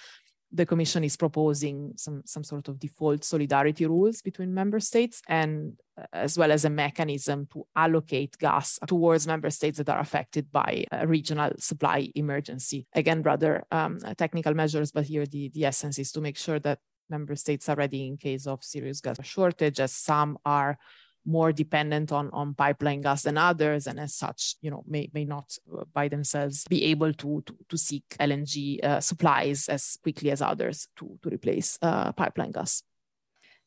The 0.52 0.66
Commission 0.66 1.02
is 1.02 1.16
proposing 1.16 1.94
some, 1.96 2.22
some 2.26 2.44
sort 2.44 2.68
of 2.68 2.78
default 2.78 3.24
solidarity 3.24 3.86
rules 3.86 4.22
between 4.22 4.54
member 4.54 4.78
states 4.78 5.20
and 5.26 5.72
as 6.12 6.36
well 6.38 6.52
as 6.52 6.64
a 6.64 6.70
mechanism 6.70 7.46
to 7.52 7.66
allocate 7.74 8.36
gas 8.38 8.78
towards 8.86 9.26
member 9.26 9.50
states 9.50 9.78
that 9.78 9.88
are 9.88 10.00
affected 10.00 10.50
by 10.52 10.84
a 10.92 11.06
regional 11.06 11.50
supply 11.58 12.08
emergency. 12.14 12.86
Again, 12.94 13.22
rather 13.22 13.64
um, 13.72 13.98
technical 14.16 14.54
measures, 14.54 14.92
but 14.92 15.06
here 15.06 15.26
the, 15.26 15.50
the 15.50 15.64
essence 15.64 15.98
is 15.98 16.12
to 16.12 16.20
make 16.20 16.36
sure 16.36 16.58
that 16.60 16.78
member 17.08 17.36
states 17.36 17.68
already 17.68 18.06
in 18.06 18.16
case 18.16 18.46
of 18.46 18.64
serious 18.64 19.00
gas 19.00 19.18
shortage, 19.24 19.80
as 19.80 19.92
some 19.92 20.38
are 20.44 20.78
more 21.26 21.52
dependent 21.52 22.12
on, 22.12 22.30
on 22.32 22.54
pipeline 22.54 23.00
gas 23.00 23.22
than 23.22 23.38
others, 23.38 23.86
and 23.86 23.98
as 23.98 24.14
such, 24.14 24.56
you 24.60 24.70
know, 24.70 24.84
may, 24.86 25.08
may 25.14 25.24
not 25.24 25.56
uh, 25.72 25.84
by 25.92 26.08
themselves 26.08 26.64
be 26.68 26.84
able 26.84 27.12
to, 27.14 27.42
to, 27.46 27.56
to 27.68 27.78
seek 27.78 28.04
LNG 28.20 28.84
uh, 28.84 29.00
supplies 29.00 29.68
as 29.68 29.96
quickly 30.02 30.30
as 30.30 30.42
others 30.42 30.88
to, 30.96 31.18
to 31.22 31.30
replace 31.30 31.78
uh, 31.82 32.12
pipeline 32.12 32.52
gas. 32.52 32.82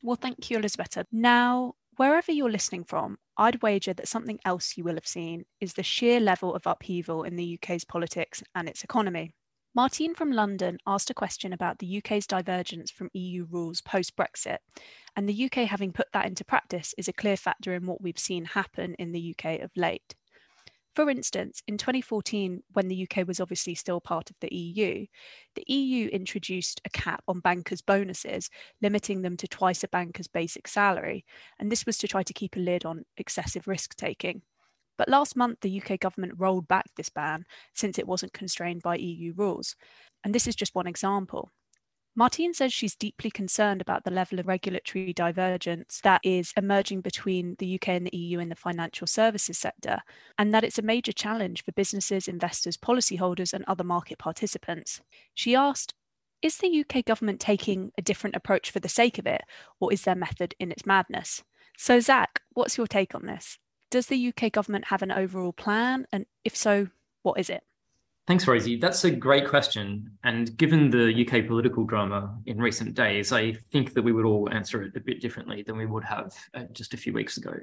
Well, 0.04 0.16
thank 0.16 0.50
you, 0.50 0.58
Elisabetta. 0.58 1.06
Now, 1.12 1.74
wherever 1.96 2.32
you're 2.32 2.52
listening 2.52 2.84
from, 2.84 3.18
I'd 3.38 3.62
wager 3.62 3.94
that 3.94 4.08
something 4.08 4.40
else 4.46 4.78
you 4.78 4.84
will 4.84 4.96
have 4.96 5.08
seen 5.08 5.46
is 5.60 5.74
the 5.74 5.84
sheer 5.84 6.20
level 6.20 6.54
of 6.54 6.68
upheaval 6.68 7.24
in 7.24 7.36
the 7.36 7.60
UK's 7.62 7.84
politics 7.84 8.44
and 8.54 8.70
its 8.70 8.84
economy. 8.84 9.34
Martine 9.78 10.16
from 10.16 10.32
London 10.32 10.80
asked 10.88 11.12
a 11.12 11.14
question 11.14 11.54
about 11.54 11.78
the 11.78 12.00
UK's 12.00 12.26
divergence 12.26 12.90
from 12.90 13.12
EU 13.14 13.46
rules 13.48 13.80
post 13.80 14.16
Brexit, 14.16 14.58
and 15.16 15.30
the 15.30 15.46
UK 15.46 15.70
having 15.70 15.94
put 15.94 16.08
that 16.14 16.26
into 16.26 16.44
practice 16.44 16.96
is 16.98 17.08
a 17.08 17.14
clear 17.14 17.38
factor 17.38 17.76
in 17.76 17.86
what 17.86 18.02
we've 18.02 18.18
seen 18.18 18.44
happen 18.44 18.96
in 18.96 19.12
the 19.12 19.36
UK 19.38 19.62
of 19.62 19.70
late. 19.76 20.16
For 20.96 21.12
instance, 21.12 21.62
in 21.68 21.78
2014, 21.78 22.64
when 22.74 22.88
the 22.88 23.08
UK 23.08 23.28
was 23.28 23.40
obviously 23.40 23.76
still 23.76 24.02
part 24.02 24.32
of 24.32 24.36
the 24.42 24.52
EU, 24.52 25.06
the 25.54 25.72
EU 25.72 26.08
introduced 26.08 26.82
a 26.84 26.90
cap 26.90 27.24
on 27.28 27.40
bankers' 27.40 27.84
bonuses, 27.84 28.50
limiting 28.82 29.22
them 29.22 29.38
to 29.38 29.48
twice 29.48 29.84
a 29.84 29.88
banker's 29.90 30.28
basic 30.28 30.68
salary, 30.68 31.24
and 31.60 31.72
this 31.72 31.86
was 31.86 32.00
to 32.00 32.08
try 32.08 32.24
to 32.24 32.34
keep 32.34 32.56
a 32.56 32.60
lid 32.60 32.84
on 32.84 33.06
excessive 33.18 33.68
risk 33.68 33.96
taking. 33.96 34.42
But 34.98 35.10
last 35.10 35.36
month, 35.36 35.60
the 35.62 35.82
UK 35.82 36.00
government 36.00 36.34
rolled 36.38 36.68
back 36.68 36.86
this 36.96 37.10
ban 37.10 37.46
since 37.74 37.98
it 37.98 38.08
wasn't 38.08 38.34
constrained 38.34 38.82
by 38.82 38.98
EU 38.98 39.34
rules. 39.36 39.76
And 40.24 40.34
this 40.34 40.48
is 40.48 40.56
just 40.56 40.76
one 40.76 40.88
example. 40.88 41.52
Martine 42.18 42.52
says 42.52 42.74
she's 42.74 42.96
deeply 42.96 43.30
concerned 43.30 43.80
about 43.80 44.04
the 44.04 44.10
level 44.10 44.40
of 44.40 44.48
regulatory 44.48 45.14
divergence 45.14 46.02
that 46.02 46.20
is 46.24 46.52
emerging 46.58 47.02
between 47.02 47.56
the 47.60 47.76
UK 47.76 47.90
and 47.90 48.08
the 48.08 48.18
EU 48.18 48.40
in 48.40 48.50
the 48.50 48.56
financial 48.56 49.06
services 49.06 49.60
sector, 49.60 50.00
and 50.36 50.52
that 50.52 50.64
it's 50.64 50.80
a 50.80 50.82
major 50.82 51.12
challenge 51.12 51.64
for 51.64 51.74
businesses, 51.74 52.28
investors, 52.28 52.76
policyholders, 52.76 53.54
and 53.54 53.64
other 53.68 53.84
market 53.84 54.18
participants. 54.18 55.00
She 55.36 55.56
asked, 55.56 55.94
Is 56.42 56.58
the 56.58 56.84
UK 56.84 57.06
government 57.06 57.40
taking 57.40 57.92
a 58.00 58.02
different 58.02 58.36
approach 58.36 58.72
for 58.72 58.80
the 58.80 58.90
sake 58.90 59.20
of 59.20 59.28
it, 59.28 59.44
or 59.80 59.94
is 59.94 60.02
there 60.02 60.16
method 60.16 60.56
in 60.58 60.72
its 60.72 60.88
madness? 60.88 61.44
So, 61.78 62.00
Zach, 62.00 62.42
what's 62.54 62.78
your 62.80 62.88
take 62.88 63.14
on 63.14 63.28
this? 63.28 63.60
Does 63.90 64.08
the 64.08 64.34
UK 64.34 64.52
government 64.52 64.86
have 64.86 65.02
an 65.02 65.12
overall 65.12 65.54
plan? 65.54 66.06
And 66.12 66.26
if 66.44 66.56
so, 66.56 66.88
what 67.24 67.40
is 67.40 67.50
it? 67.50 67.64
Thanks, 68.28 68.46
Rosie. 68.46 68.78
That's 68.78 69.06
a 69.06 69.12
great 69.12 69.48
question. 69.48 70.12
And 70.26 70.56
given 70.58 70.90
the 70.90 71.26
UK 71.26 71.48
political 71.48 71.86
drama 71.86 72.38
in 72.46 72.58
recent 72.58 72.94
days, 72.94 73.32
I 73.32 73.54
think 73.72 73.94
that 73.94 74.02
we 74.02 74.12
would 74.12 74.26
all 74.26 74.50
answer 74.52 74.84
it 74.84 74.98
a 74.98 75.00
bit 75.00 75.22
differently 75.22 75.64
than 75.64 75.78
we 75.78 75.86
would 75.86 76.04
have 76.04 76.34
uh, 76.54 76.64
just 76.74 76.94
a 76.94 76.98
few 76.98 77.14
weeks 77.14 77.38
ago. 77.38 77.54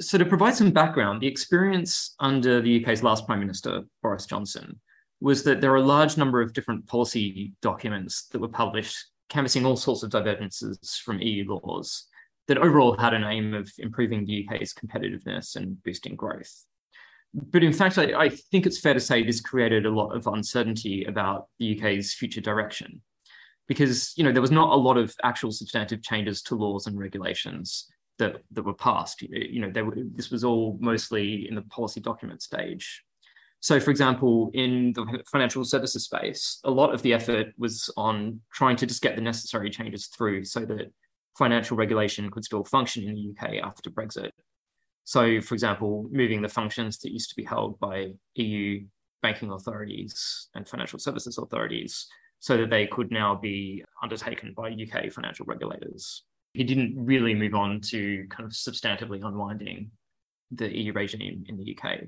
So, 0.00 0.18
to 0.18 0.24
provide 0.26 0.54
some 0.54 0.70
background, 0.70 1.22
the 1.22 1.26
experience 1.26 2.14
under 2.20 2.60
the 2.60 2.84
UK's 2.84 3.02
last 3.02 3.26
Prime 3.26 3.40
Minister, 3.40 3.82
Boris 4.02 4.26
Johnson, 4.26 4.78
was 5.20 5.42
that 5.44 5.62
there 5.62 5.72
are 5.72 5.76
a 5.76 5.82
large 5.82 6.18
number 6.18 6.42
of 6.42 6.52
different 6.52 6.86
policy 6.86 7.54
documents 7.62 8.26
that 8.28 8.40
were 8.40 8.48
published 8.48 9.06
canvassing 9.30 9.64
all 9.64 9.76
sorts 9.76 10.02
of 10.02 10.10
divergences 10.10 11.00
from 11.02 11.20
EU 11.20 11.46
laws 11.48 12.08
that 12.48 12.58
overall 12.58 12.96
had 12.96 13.14
an 13.14 13.24
aim 13.24 13.54
of 13.54 13.70
improving 13.78 14.24
the 14.24 14.46
UK's 14.46 14.74
competitiveness 14.74 15.56
and 15.56 15.82
boosting 15.82 16.14
growth. 16.14 16.64
But 17.32 17.64
in 17.64 17.72
fact, 17.72 17.98
I, 17.98 18.12
I, 18.16 18.28
think 18.28 18.64
it's 18.64 18.78
fair 18.78 18.94
to 18.94 19.00
say 19.00 19.24
this 19.24 19.40
created 19.40 19.86
a 19.86 19.90
lot 19.90 20.14
of 20.14 20.26
uncertainty 20.28 21.04
about 21.04 21.48
the 21.58 21.76
UK's 21.76 22.14
future 22.14 22.40
direction, 22.40 23.02
because 23.66 24.12
you 24.16 24.22
know 24.22 24.30
there 24.30 24.42
was 24.42 24.52
not 24.52 24.72
a 24.72 24.76
lot 24.76 24.96
of 24.96 25.12
actual 25.24 25.50
substantive 25.50 26.02
changes 26.02 26.42
to 26.42 26.54
laws 26.54 26.86
and 26.86 26.96
regulations 26.96 27.88
that 28.18 28.36
that 28.52 28.62
were 28.62 28.74
passed. 28.74 29.22
You 29.22 29.60
know, 29.60 29.82
were, 29.82 29.96
this 30.14 30.30
was 30.30 30.44
all 30.44 30.78
mostly 30.80 31.48
in 31.48 31.56
the 31.56 31.62
policy 31.62 32.00
document 32.00 32.40
stage. 32.40 33.02
So, 33.58 33.80
for 33.80 33.90
example, 33.90 34.50
in 34.52 34.92
the 34.92 35.24
financial 35.32 35.64
services 35.64 36.04
space, 36.04 36.60
a 36.64 36.70
lot 36.70 36.92
of 36.92 37.02
the 37.02 37.14
effort 37.14 37.46
was 37.56 37.90
on 37.96 38.40
trying 38.52 38.76
to 38.76 38.86
just 38.86 39.02
get 39.02 39.16
the 39.16 39.22
necessary 39.22 39.70
changes 39.70 40.06
through 40.06 40.44
so 40.44 40.60
that 40.66 40.92
financial 41.36 41.76
regulation 41.76 42.30
could 42.30 42.44
still 42.44 42.64
function 42.64 43.04
in 43.04 43.14
the 43.14 43.30
UK 43.30 43.64
after 43.64 43.90
Brexit. 43.90 44.30
So, 45.04 45.40
for 45.40 45.54
example, 45.54 46.08
moving 46.10 46.40
the 46.40 46.48
functions 46.48 46.98
that 46.98 47.12
used 47.12 47.28
to 47.30 47.36
be 47.36 47.44
held 47.44 47.78
by 47.78 48.12
EU 48.36 48.84
banking 49.22 49.50
authorities 49.50 50.48
and 50.54 50.68
financial 50.68 50.98
services 50.98 51.38
authorities 51.38 52.06
so 52.40 52.56
that 52.56 52.70
they 52.70 52.86
could 52.86 53.10
now 53.10 53.34
be 53.34 53.84
undertaken 54.02 54.52
by 54.54 54.70
UK 54.70 55.10
financial 55.10 55.46
regulators. 55.46 56.24
He 56.52 56.62
didn't 56.62 56.94
really 56.96 57.34
move 57.34 57.54
on 57.54 57.80
to 57.86 58.26
kind 58.28 58.44
of 58.44 58.52
substantively 58.52 59.24
unwinding 59.24 59.90
the 60.50 60.74
EU 60.76 60.92
regime 60.92 61.44
in 61.48 61.56
the 61.56 61.76
UK. 61.76 62.00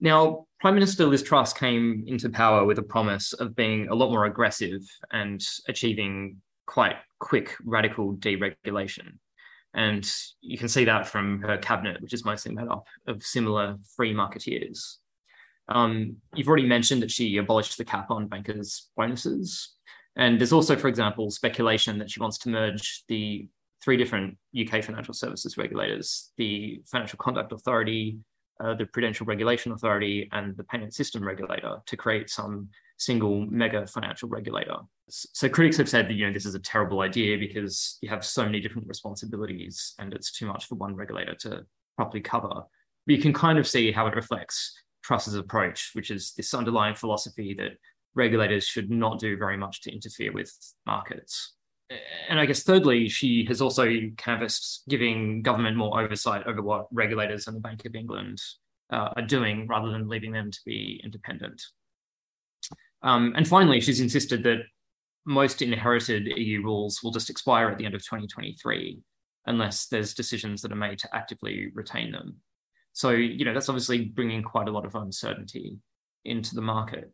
Now, 0.00 0.46
Prime 0.60 0.74
Minister 0.74 1.06
Liz 1.06 1.22
Truss 1.22 1.52
came 1.52 2.04
into 2.06 2.28
power 2.28 2.64
with 2.64 2.78
a 2.78 2.82
promise 2.82 3.32
of 3.32 3.56
being 3.56 3.88
a 3.88 3.94
lot 3.94 4.10
more 4.10 4.26
aggressive 4.26 4.82
and 5.10 5.44
achieving 5.66 6.36
quite 6.68 6.96
quick, 7.18 7.56
radical 7.64 8.14
deregulation. 8.14 9.14
And 9.74 10.08
you 10.40 10.58
can 10.58 10.68
see 10.68 10.84
that 10.84 11.08
from 11.08 11.40
her 11.42 11.56
cabinet, 11.58 12.00
which 12.00 12.12
is 12.12 12.24
mostly 12.24 12.54
made 12.54 12.68
up 12.68 12.86
of 13.06 13.22
similar 13.22 13.76
free 13.96 14.14
marketeers. 14.14 14.96
Um, 15.68 16.16
you've 16.34 16.48
already 16.48 16.66
mentioned 16.66 17.02
that 17.02 17.10
she 17.10 17.36
abolished 17.38 17.76
the 17.78 17.84
cap 17.84 18.10
on 18.10 18.28
bankers' 18.28 18.90
bonuses. 18.96 19.74
And 20.16 20.38
there's 20.38 20.52
also, 20.52 20.76
for 20.76 20.88
example, 20.88 21.30
speculation 21.30 21.98
that 21.98 22.10
she 22.10 22.20
wants 22.20 22.38
to 22.38 22.50
merge 22.50 23.02
the 23.08 23.48
three 23.82 23.96
different 23.96 24.36
UK 24.58 24.82
financial 24.82 25.14
services 25.14 25.56
regulators 25.56 26.32
the 26.36 26.82
Financial 26.90 27.18
Conduct 27.18 27.52
Authority, 27.52 28.18
uh, 28.60 28.74
the 28.74 28.86
Prudential 28.86 29.26
Regulation 29.26 29.72
Authority 29.72 30.28
and 30.32 30.56
the 30.56 30.64
Payment 30.64 30.94
System 30.94 31.24
Regulator 31.24 31.76
to 31.86 31.96
create 31.96 32.30
some 32.30 32.68
single 32.98 33.46
mega 33.46 33.86
financial 33.86 34.28
regulator. 34.28 34.76
So 35.08 35.48
critics 35.48 35.76
have 35.76 35.88
said 35.88 36.08
that 36.08 36.14
you 36.14 36.26
know 36.26 36.32
this 36.32 36.46
is 36.46 36.54
a 36.54 36.60
terrible 36.60 37.00
idea 37.00 37.38
because 37.38 37.98
you 38.02 38.08
have 38.08 38.24
so 38.24 38.44
many 38.44 38.60
different 38.60 38.88
responsibilities 38.88 39.94
and 39.98 40.12
it's 40.12 40.32
too 40.32 40.46
much 40.46 40.66
for 40.66 40.74
one 40.74 40.94
regulator 40.96 41.34
to 41.36 41.64
properly 41.96 42.20
cover. 42.20 42.48
But 42.48 43.16
you 43.16 43.22
can 43.22 43.32
kind 43.32 43.58
of 43.58 43.66
see 43.66 43.92
how 43.92 44.06
it 44.08 44.16
reflects 44.16 44.74
Truss's 45.02 45.34
approach, 45.34 45.90
which 45.94 46.10
is 46.10 46.32
this 46.36 46.52
underlying 46.52 46.94
philosophy 46.94 47.54
that 47.54 47.72
regulators 48.14 48.64
should 48.64 48.90
not 48.90 49.20
do 49.20 49.36
very 49.36 49.56
much 49.56 49.82
to 49.82 49.92
interfere 49.92 50.32
with 50.32 50.52
markets 50.84 51.54
and 52.28 52.38
I 52.38 52.46
guess 52.46 52.62
thirdly, 52.62 53.08
she 53.08 53.44
has 53.46 53.60
also 53.60 53.88
canvassed 54.16 54.82
giving 54.88 55.42
government 55.42 55.76
more 55.76 56.00
oversight 56.00 56.46
over 56.46 56.60
what 56.62 56.86
regulators 56.92 57.46
and 57.46 57.56
the 57.56 57.60
Bank 57.60 57.84
of 57.86 57.94
England 57.94 58.40
uh, 58.92 59.10
are 59.16 59.22
doing 59.22 59.66
rather 59.66 59.90
than 59.90 60.08
leaving 60.08 60.32
them 60.32 60.50
to 60.50 60.58
be 60.66 61.00
independent. 61.02 61.62
Um, 63.02 63.32
and 63.36 63.46
finally, 63.46 63.80
she's 63.80 64.00
insisted 64.00 64.42
that 64.42 64.58
most 65.24 65.62
inherited 65.62 66.26
EU 66.26 66.62
rules 66.62 67.02
will 67.02 67.10
just 67.10 67.30
expire 67.30 67.70
at 67.70 67.78
the 67.78 67.84
end 67.84 67.94
of 67.94 68.02
2023 68.02 68.98
unless 69.46 69.86
there's 69.86 70.14
decisions 70.14 70.60
that 70.62 70.72
are 70.72 70.76
made 70.76 70.98
to 70.98 71.16
actively 71.16 71.70
retain 71.74 72.12
them. 72.12 72.36
So, 72.92 73.10
you 73.10 73.44
know, 73.44 73.54
that's 73.54 73.68
obviously 73.68 74.06
bringing 74.06 74.42
quite 74.42 74.68
a 74.68 74.72
lot 74.72 74.84
of 74.84 74.94
uncertainty 74.94 75.78
into 76.24 76.54
the 76.54 76.60
market. 76.60 77.12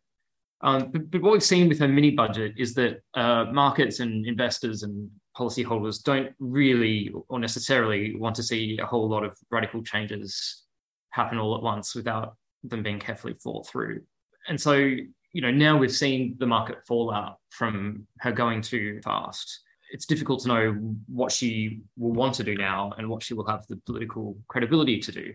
Um, 0.65 0.89
but, 0.91 1.11
but, 1.11 1.21
what 1.21 1.31
we've 1.31 1.43
seen 1.43 1.69
with 1.69 1.77
her 1.77 1.87
mini 1.87 2.09
budget 2.09 2.53
is 2.57 2.73
that 2.73 3.01
uh, 3.13 3.45
markets 3.53 3.99
and 3.99 4.25
investors 4.25 4.81
and 4.81 5.11
policyholders 5.37 6.01
don't 6.01 6.33
really 6.39 7.13
or 7.29 7.39
necessarily 7.39 8.15
want 8.15 8.35
to 8.37 8.43
see 8.43 8.79
a 8.81 8.85
whole 8.85 9.07
lot 9.07 9.23
of 9.23 9.37
radical 9.51 9.83
changes 9.83 10.63
happen 11.11 11.37
all 11.37 11.55
at 11.55 11.61
once 11.61 11.93
without 11.93 12.35
them 12.63 12.81
being 12.81 12.97
carefully 12.97 13.35
thought 13.35 13.67
through. 13.67 14.01
And 14.47 14.59
so, 14.59 14.73
you 14.73 15.41
know, 15.41 15.51
now 15.51 15.77
we've 15.77 15.91
seen 15.91 16.35
the 16.39 16.47
market 16.47 16.77
fall 16.87 17.13
out 17.13 17.37
from 17.51 18.07
her 18.21 18.31
going 18.31 18.63
too 18.63 19.01
fast. 19.03 19.61
It's 19.91 20.07
difficult 20.07 20.41
to 20.41 20.47
know 20.47 20.71
what 21.05 21.31
she 21.31 21.81
will 21.95 22.13
want 22.13 22.33
to 22.35 22.43
do 22.43 22.55
now 22.55 22.91
and 22.97 23.07
what 23.07 23.21
she 23.21 23.35
will 23.35 23.45
have 23.45 23.67
the 23.67 23.77
political 23.85 24.35
credibility 24.47 24.99
to 24.99 25.11
do 25.11 25.33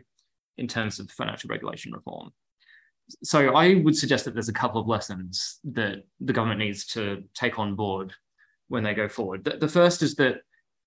in 0.59 0.67
terms 0.67 0.99
of 0.99 1.09
financial 1.13 1.47
regulation 1.49 1.93
reform 1.93 2.33
so 3.23 3.55
I 3.55 3.75
would 3.75 3.97
suggest 3.97 4.25
that 4.25 4.35
there's 4.35 4.49
a 4.49 4.55
couple 4.55 4.81
of 4.81 4.87
lessons 4.87 5.59
that 5.65 6.05
the 6.21 6.33
government 6.33 6.61
needs 6.61 6.87
to 6.89 7.25
take 7.35 7.59
on 7.59 7.75
board 7.75 8.13
when 8.69 8.83
they 8.83 8.95
go 8.95 9.09
forward. 9.09 9.45
The, 9.45 9.57
the 9.57 9.69
first 9.69 10.03
is 10.03 10.15
that 10.17 10.37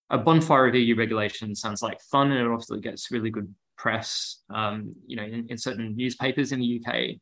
a 0.10 0.18
bonfire 0.18 0.68
of 0.68 0.76
EU 0.76 0.96
regulation 0.96 1.56
sounds 1.56 1.82
like 1.82 2.02
fun 2.02 2.32
and 2.32 2.40
it 2.40 2.48
obviously 2.48 2.80
gets 2.80 3.12
really 3.12 3.30
good 3.30 3.54
press, 3.78 4.42
um, 4.54 4.94
you 5.08 5.16
know, 5.16 5.24
in, 5.24 5.48
in 5.50 5.58
certain 5.58 5.96
newspapers 5.96 6.52
in 6.52 6.60
the 6.60 6.82
UK. 6.82 7.18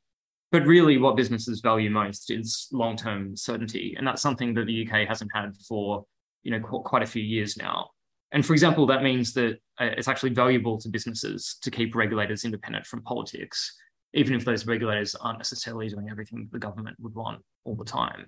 But 0.52 0.66
really, 0.66 0.98
what 0.98 1.16
businesses 1.16 1.62
value 1.62 1.90
most 1.90 2.30
is 2.30 2.68
long-term 2.74 3.38
certainty, 3.38 3.96
and 3.98 4.06
that's 4.06 4.22
something 4.22 4.54
that 4.56 4.66
the 4.66 4.86
UK 4.86 5.08
hasn't 5.08 5.32
had 5.34 5.56
for 5.68 6.06
you 6.44 6.52
know 6.52 6.60
qu- 6.60 6.82
quite 6.82 7.04
a 7.04 7.08
few 7.08 7.24
years 7.24 7.56
now. 7.56 7.92
And 8.34 8.46
for 8.46 8.52
example, 8.52 8.86
that 8.88 9.02
means 9.02 9.34
that 9.34 9.60
uh, 9.80 9.92
it's 9.98 10.10
actually 10.10 10.32
valuable 10.32 10.78
to 10.80 10.90
businesses 10.90 11.58
to 11.62 11.72
keep 11.72 11.96
regulators 11.96 12.44
independent 12.44 12.86
from 12.86 13.02
politics 13.04 13.74
even 14.14 14.36
if 14.36 14.46
those 14.46 14.66
regulators 14.66 15.16
aren't 15.16 15.40
necessarily 15.40 15.90
doing 15.90 16.10
everything 16.10 16.50
the 16.52 16.60
government 16.60 16.98
would 17.00 17.16
want 17.16 17.42
all 17.64 17.76
the 17.76 17.86
time. 17.86 18.28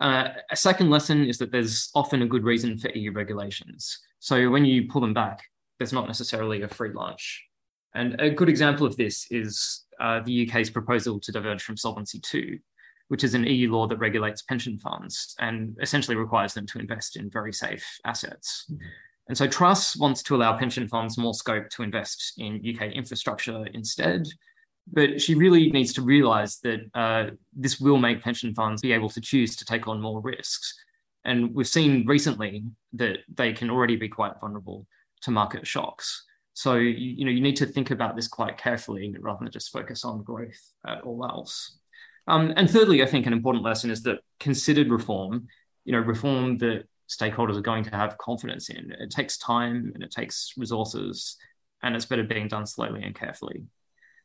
Uh, 0.00 0.28
a 0.50 0.56
second 0.56 0.90
lesson 0.90 1.26
is 1.26 1.38
that 1.38 1.52
there's 1.52 1.90
often 1.94 2.22
a 2.22 2.26
good 2.26 2.42
reason 2.42 2.78
for 2.78 2.90
EU 2.90 3.12
regulations. 3.12 3.98
So 4.18 4.48
when 4.50 4.64
you 4.64 4.88
pull 4.88 5.00
them 5.00 5.14
back, 5.14 5.42
there's 5.78 5.92
not 5.92 6.06
necessarily 6.06 6.62
a 6.62 6.68
free 6.68 6.92
lunch. 6.92 7.44
And 7.94 8.18
a 8.20 8.30
good 8.30 8.48
example 8.48 8.86
of 8.86 8.96
this 8.96 9.26
is 9.30 9.84
uh, 10.00 10.20
the 10.20 10.48
UK's 10.48 10.70
proposal 10.70 11.20
to 11.20 11.32
diverge 11.32 11.62
from 11.62 11.76
Solvency 11.76 12.20
II, 12.32 12.60
which 13.08 13.24
is 13.24 13.34
an 13.34 13.44
EU 13.44 13.72
law 13.72 13.86
that 13.88 13.98
regulates 13.98 14.42
pension 14.42 14.78
funds 14.78 15.34
and 15.38 15.76
essentially 15.82 16.16
requires 16.16 16.54
them 16.54 16.66
to 16.66 16.78
invest 16.78 17.16
in 17.16 17.28
very 17.28 17.52
safe 17.52 17.84
assets. 18.04 18.66
Mm-hmm. 18.70 18.86
And 19.30 19.38
so 19.38 19.46
Truss 19.46 19.94
wants 19.94 20.24
to 20.24 20.34
allow 20.34 20.58
pension 20.58 20.88
funds 20.88 21.16
more 21.16 21.34
scope 21.34 21.68
to 21.70 21.84
invest 21.84 22.32
in 22.38 22.56
UK 22.56 22.90
infrastructure 22.90 23.64
instead. 23.74 24.26
But 24.92 25.22
she 25.22 25.36
really 25.36 25.70
needs 25.70 25.92
to 25.92 26.02
realize 26.02 26.58
that 26.64 26.80
uh, 26.94 27.26
this 27.54 27.78
will 27.78 27.96
make 27.96 28.24
pension 28.24 28.52
funds 28.56 28.82
be 28.82 28.90
able 28.90 29.08
to 29.10 29.20
choose 29.20 29.54
to 29.54 29.64
take 29.64 29.86
on 29.86 30.00
more 30.00 30.20
risks. 30.20 30.74
And 31.24 31.54
we've 31.54 31.68
seen 31.68 32.04
recently 32.08 32.64
that 32.94 33.18
they 33.32 33.52
can 33.52 33.70
already 33.70 33.94
be 33.94 34.08
quite 34.08 34.32
vulnerable 34.40 34.88
to 35.22 35.30
market 35.30 35.64
shocks. 35.64 36.24
So 36.54 36.74
you, 36.74 36.90
you 36.90 37.24
know 37.24 37.30
you 37.30 37.40
need 37.40 37.56
to 37.58 37.66
think 37.66 37.92
about 37.92 38.16
this 38.16 38.26
quite 38.26 38.58
carefully 38.58 39.14
rather 39.20 39.44
than 39.44 39.52
just 39.52 39.70
focus 39.70 40.04
on 40.04 40.24
growth 40.24 40.72
at 40.84 41.02
all 41.02 41.24
else. 41.24 41.78
Um, 42.26 42.52
and 42.56 42.68
thirdly, 42.68 43.00
I 43.00 43.06
think 43.06 43.26
an 43.26 43.32
important 43.32 43.62
lesson 43.62 43.92
is 43.92 44.02
that 44.02 44.24
considered 44.40 44.90
reform, 44.90 45.46
you 45.84 45.92
know, 45.92 46.00
reform 46.00 46.58
that 46.58 46.88
stakeholders 47.10 47.56
are 47.56 47.62
going 47.62 47.84
to 47.84 47.90
have 47.90 48.16
confidence 48.18 48.70
in. 48.70 48.92
It 48.98 49.10
takes 49.10 49.36
time 49.36 49.90
and 49.94 50.02
it 50.02 50.10
takes 50.10 50.54
resources, 50.56 51.36
and 51.82 51.96
it's 51.96 52.06
better 52.06 52.22
being 52.22 52.48
done 52.48 52.66
slowly 52.66 53.02
and 53.02 53.14
carefully. 53.14 53.64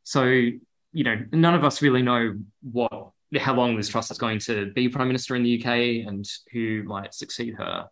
So, 0.03 0.25
you 0.25 1.03
know, 1.03 1.17
none 1.31 1.55
of 1.55 1.63
us 1.63 1.81
really 1.81 2.01
know 2.01 2.35
what 2.61 3.11
how 3.37 3.53
long 3.53 3.75
Liz 3.75 3.89
Truss 3.89 4.11
is 4.11 4.17
going 4.17 4.39
to 4.39 4.71
be 4.73 4.87
prime 4.87 5.07
minister 5.07 5.35
in 5.35 5.43
the 5.43 5.59
UK 5.59 6.07
and 6.07 6.25
who 6.53 6.83
might 6.83 7.13
succeed 7.13 7.55
her. 7.55 7.87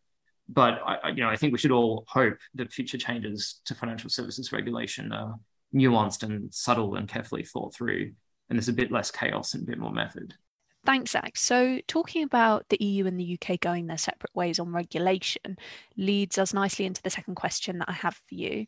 But 0.47 0.79
I, 0.85 1.09
you 1.09 1.23
know, 1.23 1.29
I 1.29 1.35
think 1.35 1.53
we 1.53 1.59
should 1.59 1.71
all 1.71 2.05
hope 2.07 2.37
that 2.55 2.71
future 2.71 2.97
changes 2.97 3.61
to 3.65 3.75
financial 3.75 4.09
services 4.09 4.51
regulation 4.51 5.11
are 5.11 5.35
nuanced 5.73 6.23
and 6.23 6.53
subtle 6.53 6.95
and 6.95 7.07
carefully 7.07 7.43
thought 7.43 7.73
through, 7.73 8.11
and 8.49 8.57
there's 8.59 8.69
a 8.69 8.73
bit 8.73 8.91
less 8.91 9.09
chaos 9.09 9.53
and 9.53 9.63
a 9.63 9.65
bit 9.65 9.79
more 9.79 9.91
method. 9.91 10.35
Thanks, 10.85 11.11
Zach. 11.11 11.37
So, 11.37 11.79
talking 11.87 12.23
about 12.23 12.67
the 12.69 12.83
EU 12.83 13.05
and 13.05 13.17
the 13.17 13.39
UK 13.39 13.59
going 13.59 13.87
their 13.87 13.97
separate 13.97 14.35
ways 14.35 14.59
on 14.59 14.73
regulation 14.73 15.57
leads 15.95 16.37
us 16.37 16.53
nicely 16.53 16.85
into 16.85 17.01
the 17.01 17.09
second 17.09 17.35
question 17.35 17.79
that 17.79 17.89
I 17.89 17.93
have 17.93 18.15
for 18.15 18.35
you. 18.35 18.65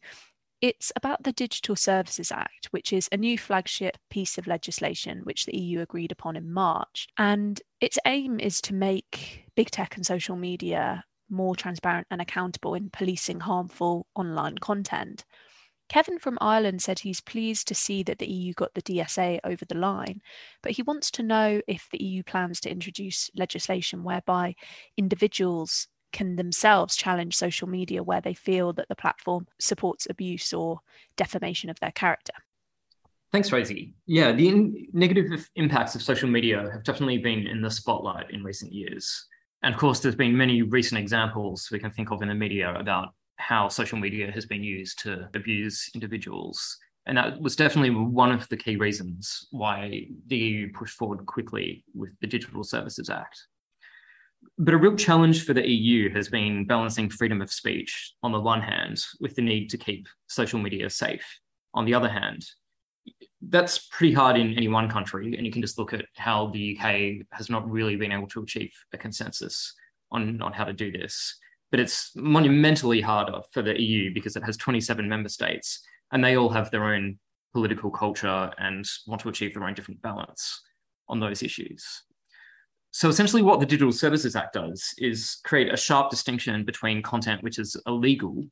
It's 0.61 0.93
about 0.95 1.23
the 1.23 1.33
Digital 1.33 1.75
Services 1.75 2.31
Act, 2.31 2.67
which 2.71 2.93
is 2.93 3.09
a 3.11 3.17
new 3.17 3.37
flagship 3.37 3.97
piece 4.09 4.37
of 4.37 4.47
legislation 4.47 5.19
which 5.25 5.45
the 5.45 5.57
EU 5.57 5.81
agreed 5.81 6.13
upon 6.13 6.37
in 6.37 6.51
March. 6.51 7.07
And 7.17 7.61
its 7.81 7.99
aim 8.05 8.39
is 8.39 8.61
to 8.61 8.73
make 8.73 9.45
big 9.55 9.69
tech 9.69 9.97
and 9.97 10.05
social 10.05 10.37
media 10.37 11.03
more 11.29 11.55
transparent 11.55 12.07
and 12.09 12.21
accountable 12.21 12.75
in 12.75 12.89
policing 12.89 13.41
harmful 13.41 14.07
online 14.15 14.57
content. 14.57 15.25
Kevin 15.87 16.17
from 16.17 16.37
Ireland 16.41 16.81
said 16.81 16.99
he's 16.99 17.21
pleased 17.21 17.67
to 17.67 17.75
see 17.75 18.03
that 18.03 18.19
the 18.19 18.29
EU 18.29 18.53
got 18.53 18.73
the 18.73 18.81
DSA 18.81 19.39
over 19.43 19.65
the 19.65 19.77
line, 19.77 20.21
but 20.63 20.71
he 20.71 20.81
wants 20.81 21.11
to 21.11 21.23
know 21.23 21.61
if 21.67 21.87
the 21.91 22.03
EU 22.03 22.23
plans 22.23 22.59
to 22.61 22.71
introduce 22.71 23.29
legislation 23.35 24.03
whereby 24.03 24.55
individuals 24.97 25.87
can 26.11 26.37
themselves 26.37 26.95
challenge 26.95 27.35
social 27.35 27.67
media 27.67 28.01
where 28.01 28.21
they 28.21 28.33
feel 28.33 28.73
that 28.73 28.87
the 28.87 28.95
platform 28.95 29.47
supports 29.59 30.07
abuse 30.09 30.53
or 30.53 30.79
defamation 31.17 31.69
of 31.69 31.79
their 31.79 31.91
character. 31.91 32.33
Thanks, 33.31 33.51
Rosie. 33.51 33.93
Yeah, 34.05 34.31
the 34.31 34.47
in- 34.47 34.87
negative 34.93 35.49
impacts 35.55 35.93
of 35.93 36.01
social 36.01 36.29
media 36.29 36.69
have 36.71 36.85
definitely 36.85 37.17
been 37.17 37.45
in 37.45 37.61
the 37.61 37.69
spotlight 37.69 38.31
in 38.31 38.43
recent 38.43 38.71
years. 38.71 39.27
And 39.61 39.73
of 39.73 39.79
course, 39.79 39.99
there's 39.99 40.15
been 40.15 40.37
many 40.37 40.61
recent 40.61 40.99
examples 40.99 41.67
we 41.69 41.79
can 41.79 41.91
think 41.91 42.11
of 42.11 42.21
in 42.21 42.29
the 42.29 42.35
media 42.35 42.73
about 42.73 43.09
how 43.37 43.67
social 43.67 43.97
media 43.97 44.31
has 44.31 44.45
been 44.45 44.63
used 44.63 44.99
to 44.99 45.29
abuse 45.33 45.89
individuals. 45.93 46.77
And 47.05 47.17
that 47.17 47.39
was 47.39 47.55
definitely 47.55 47.91
one 47.91 48.31
of 48.31 48.47
the 48.49 48.57
key 48.57 48.77
reasons 48.77 49.47
why 49.51 50.07
the 50.27 50.37
EU 50.37 50.71
pushed 50.73 50.97
forward 50.97 51.25
quickly 51.25 51.83
with 51.93 52.11
the 52.19 52.27
Digital 52.27 52.63
Services 52.63 53.09
Act. 53.09 53.39
But 54.57 54.73
a 54.73 54.77
real 54.77 54.95
challenge 54.95 55.45
for 55.45 55.53
the 55.53 55.67
EU 55.67 56.09
has 56.13 56.29
been 56.29 56.65
balancing 56.65 57.09
freedom 57.09 57.41
of 57.41 57.51
speech 57.51 58.13
on 58.23 58.31
the 58.31 58.39
one 58.39 58.61
hand 58.61 59.03
with 59.19 59.35
the 59.35 59.41
need 59.41 59.69
to 59.71 59.77
keep 59.77 60.07
social 60.27 60.59
media 60.59 60.89
safe 60.89 61.25
on 61.73 61.85
the 61.85 61.93
other 61.93 62.09
hand. 62.09 62.45
That's 63.41 63.87
pretty 63.91 64.13
hard 64.13 64.37
in 64.37 64.55
any 64.55 64.67
one 64.67 64.89
country, 64.89 65.35
and 65.35 65.45
you 65.45 65.51
can 65.51 65.61
just 65.61 65.77
look 65.77 65.93
at 65.93 66.05
how 66.15 66.47
the 66.47 66.75
UK 66.75 67.27
has 67.31 67.49
not 67.49 67.69
really 67.69 67.95
been 67.95 68.11
able 68.11 68.27
to 68.29 68.41
achieve 68.41 68.71
a 68.93 68.97
consensus 68.97 69.73
on, 70.11 70.41
on 70.41 70.53
how 70.53 70.63
to 70.63 70.73
do 70.73 70.91
this. 70.91 71.37
But 71.75 71.81
it's 71.81 72.15
monumentally 72.15 73.01
harder 73.01 73.41
for 73.51 73.61
the 73.61 73.77
EU 73.77 74.13
because 74.13 74.37
it 74.37 74.43
has 74.45 74.55
27 74.55 75.09
member 75.09 75.27
states, 75.27 75.81
and 76.13 76.23
they 76.23 76.37
all 76.37 76.47
have 76.47 76.71
their 76.71 76.85
own 76.85 77.19
political 77.51 77.91
culture 77.91 78.49
and 78.57 78.85
want 79.07 79.19
to 79.23 79.27
achieve 79.27 79.53
their 79.53 79.65
own 79.65 79.73
different 79.73 80.01
balance 80.01 80.61
on 81.09 81.19
those 81.19 81.43
issues. 81.43 81.85
So 82.91 83.09
essentially 83.09 83.41
what 83.41 83.59
the 83.59 83.65
Digital 83.65 83.91
Services 83.91 84.37
Act 84.37 84.53
does 84.53 84.93
is 84.99 85.39
create 85.43 85.73
a 85.73 85.75
sharp 85.75 86.09
distinction 86.09 86.63
between 86.63 87.01
content 87.01 87.43
which 87.43 87.59
is 87.59 87.75
illegal 87.87 88.45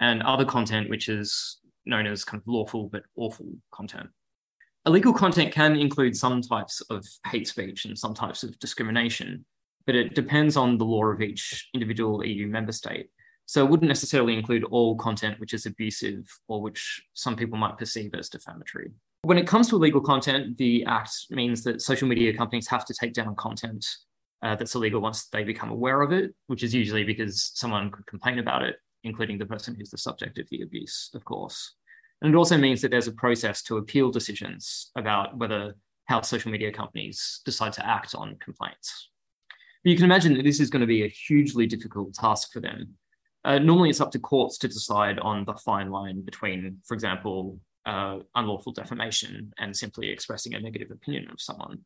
and 0.00 0.20
other 0.24 0.44
content 0.44 0.90
which 0.90 1.08
is 1.08 1.58
known 1.84 2.04
as 2.08 2.24
kind 2.24 2.42
of 2.42 2.48
lawful 2.48 2.88
but 2.88 3.04
awful 3.14 3.46
content. 3.70 4.08
Illegal 4.86 5.12
content 5.12 5.52
can 5.52 5.76
include 5.76 6.16
some 6.16 6.42
types 6.42 6.80
of 6.90 7.06
hate 7.28 7.46
speech 7.46 7.84
and 7.84 7.96
some 7.96 8.12
types 8.12 8.42
of 8.42 8.58
discrimination, 8.58 9.44
but 9.86 9.94
it 9.94 10.14
depends 10.14 10.56
on 10.56 10.78
the 10.78 10.84
law 10.84 11.04
of 11.04 11.22
each 11.22 11.68
individual 11.72 12.24
EU 12.24 12.46
member 12.48 12.72
state. 12.72 13.08
So 13.46 13.64
it 13.64 13.70
wouldn't 13.70 13.88
necessarily 13.88 14.36
include 14.36 14.64
all 14.64 14.96
content 14.96 15.38
which 15.38 15.54
is 15.54 15.66
abusive 15.66 16.26
or 16.48 16.60
which 16.60 17.02
some 17.14 17.36
people 17.36 17.56
might 17.56 17.78
perceive 17.78 18.12
as 18.14 18.28
defamatory. 18.28 18.90
When 19.22 19.38
it 19.38 19.46
comes 19.46 19.68
to 19.68 19.76
illegal 19.76 20.00
content, 20.00 20.58
the 20.58 20.84
Act 20.84 21.12
means 21.30 21.62
that 21.62 21.80
social 21.80 22.08
media 22.08 22.36
companies 22.36 22.68
have 22.68 22.84
to 22.86 22.94
take 22.94 23.12
down 23.12 23.36
content 23.36 23.86
uh, 24.42 24.54
that's 24.56 24.74
illegal 24.74 25.00
once 25.00 25.26
they 25.28 25.44
become 25.44 25.70
aware 25.70 26.02
of 26.02 26.12
it, 26.12 26.34
which 26.48 26.62
is 26.62 26.74
usually 26.74 27.04
because 27.04 27.52
someone 27.54 27.90
could 27.90 28.06
complain 28.06 28.38
about 28.38 28.62
it, 28.62 28.76
including 29.04 29.38
the 29.38 29.46
person 29.46 29.74
who's 29.74 29.90
the 29.90 29.98
subject 29.98 30.38
of 30.38 30.48
the 30.50 30.62
abuse, 30.62 31.10
of 31.14 31.24
course. 31.24 31.74
And 32.22 32.32
it 32.32 32.36
also 32.36 32.56
means 32.56 32.80
that 32.82 32.90
there's 32.90 33.08
a 33.08 33.12
process 33.12 33.62
to 33.64 33.78
appeal 33.78 34.10
decisions 34.10 34.90
about 34.96 35.36
whether 35.36 35.74
how 36.06 36.20
social 36.20 36.50
media 36.50 36.72
companies 36.72 37.40
decide 37.44 37.72
to 37.74 37.86
act 37.86 38.14
on 38.14 38.36
complaints. 38.36 39.10
But 39.86 39.92
you 39.92 39.96
can 39.98 40.06
imagine 40.06 40.34
that 40.34 40.42
this 40.42 40.58
is 40.58 40.68
going 40.68 40.80
to 40.80 40.86
be 40.88 41.04
a 41.04 41.08
hugely 41.08 41.64
difficult 41.64 42.12
task 42.12 42.52
for 42.52 42.58
them. 42.58 42.96
Uh, 43.44 43.60
normally, 43.60 43.88
it's 43.88 44.00
up 44.00 44.10
to 44.10 44.18
courts 44.18 44.58
to 44.58 44.66
decide 44.66 45.20
on 45.20 45.44
the 45.44 45.54
fine 45.54 45.92
line 45.92 46.22
between, 46.22 46.78
for 46.84 46.94
example, 46.94 47.60
uh, 47.84 48.18
unlawful 48.34 48.72
defamation 48.72 49.52
and 49.58 49.76
simply 49.76 50.08
expressing 50.08 50.54
a 50.54 50.60
negative 50.60 50.90
opinion 50.90 51.30
of 51.30 51.40
someone. 51.40 51.78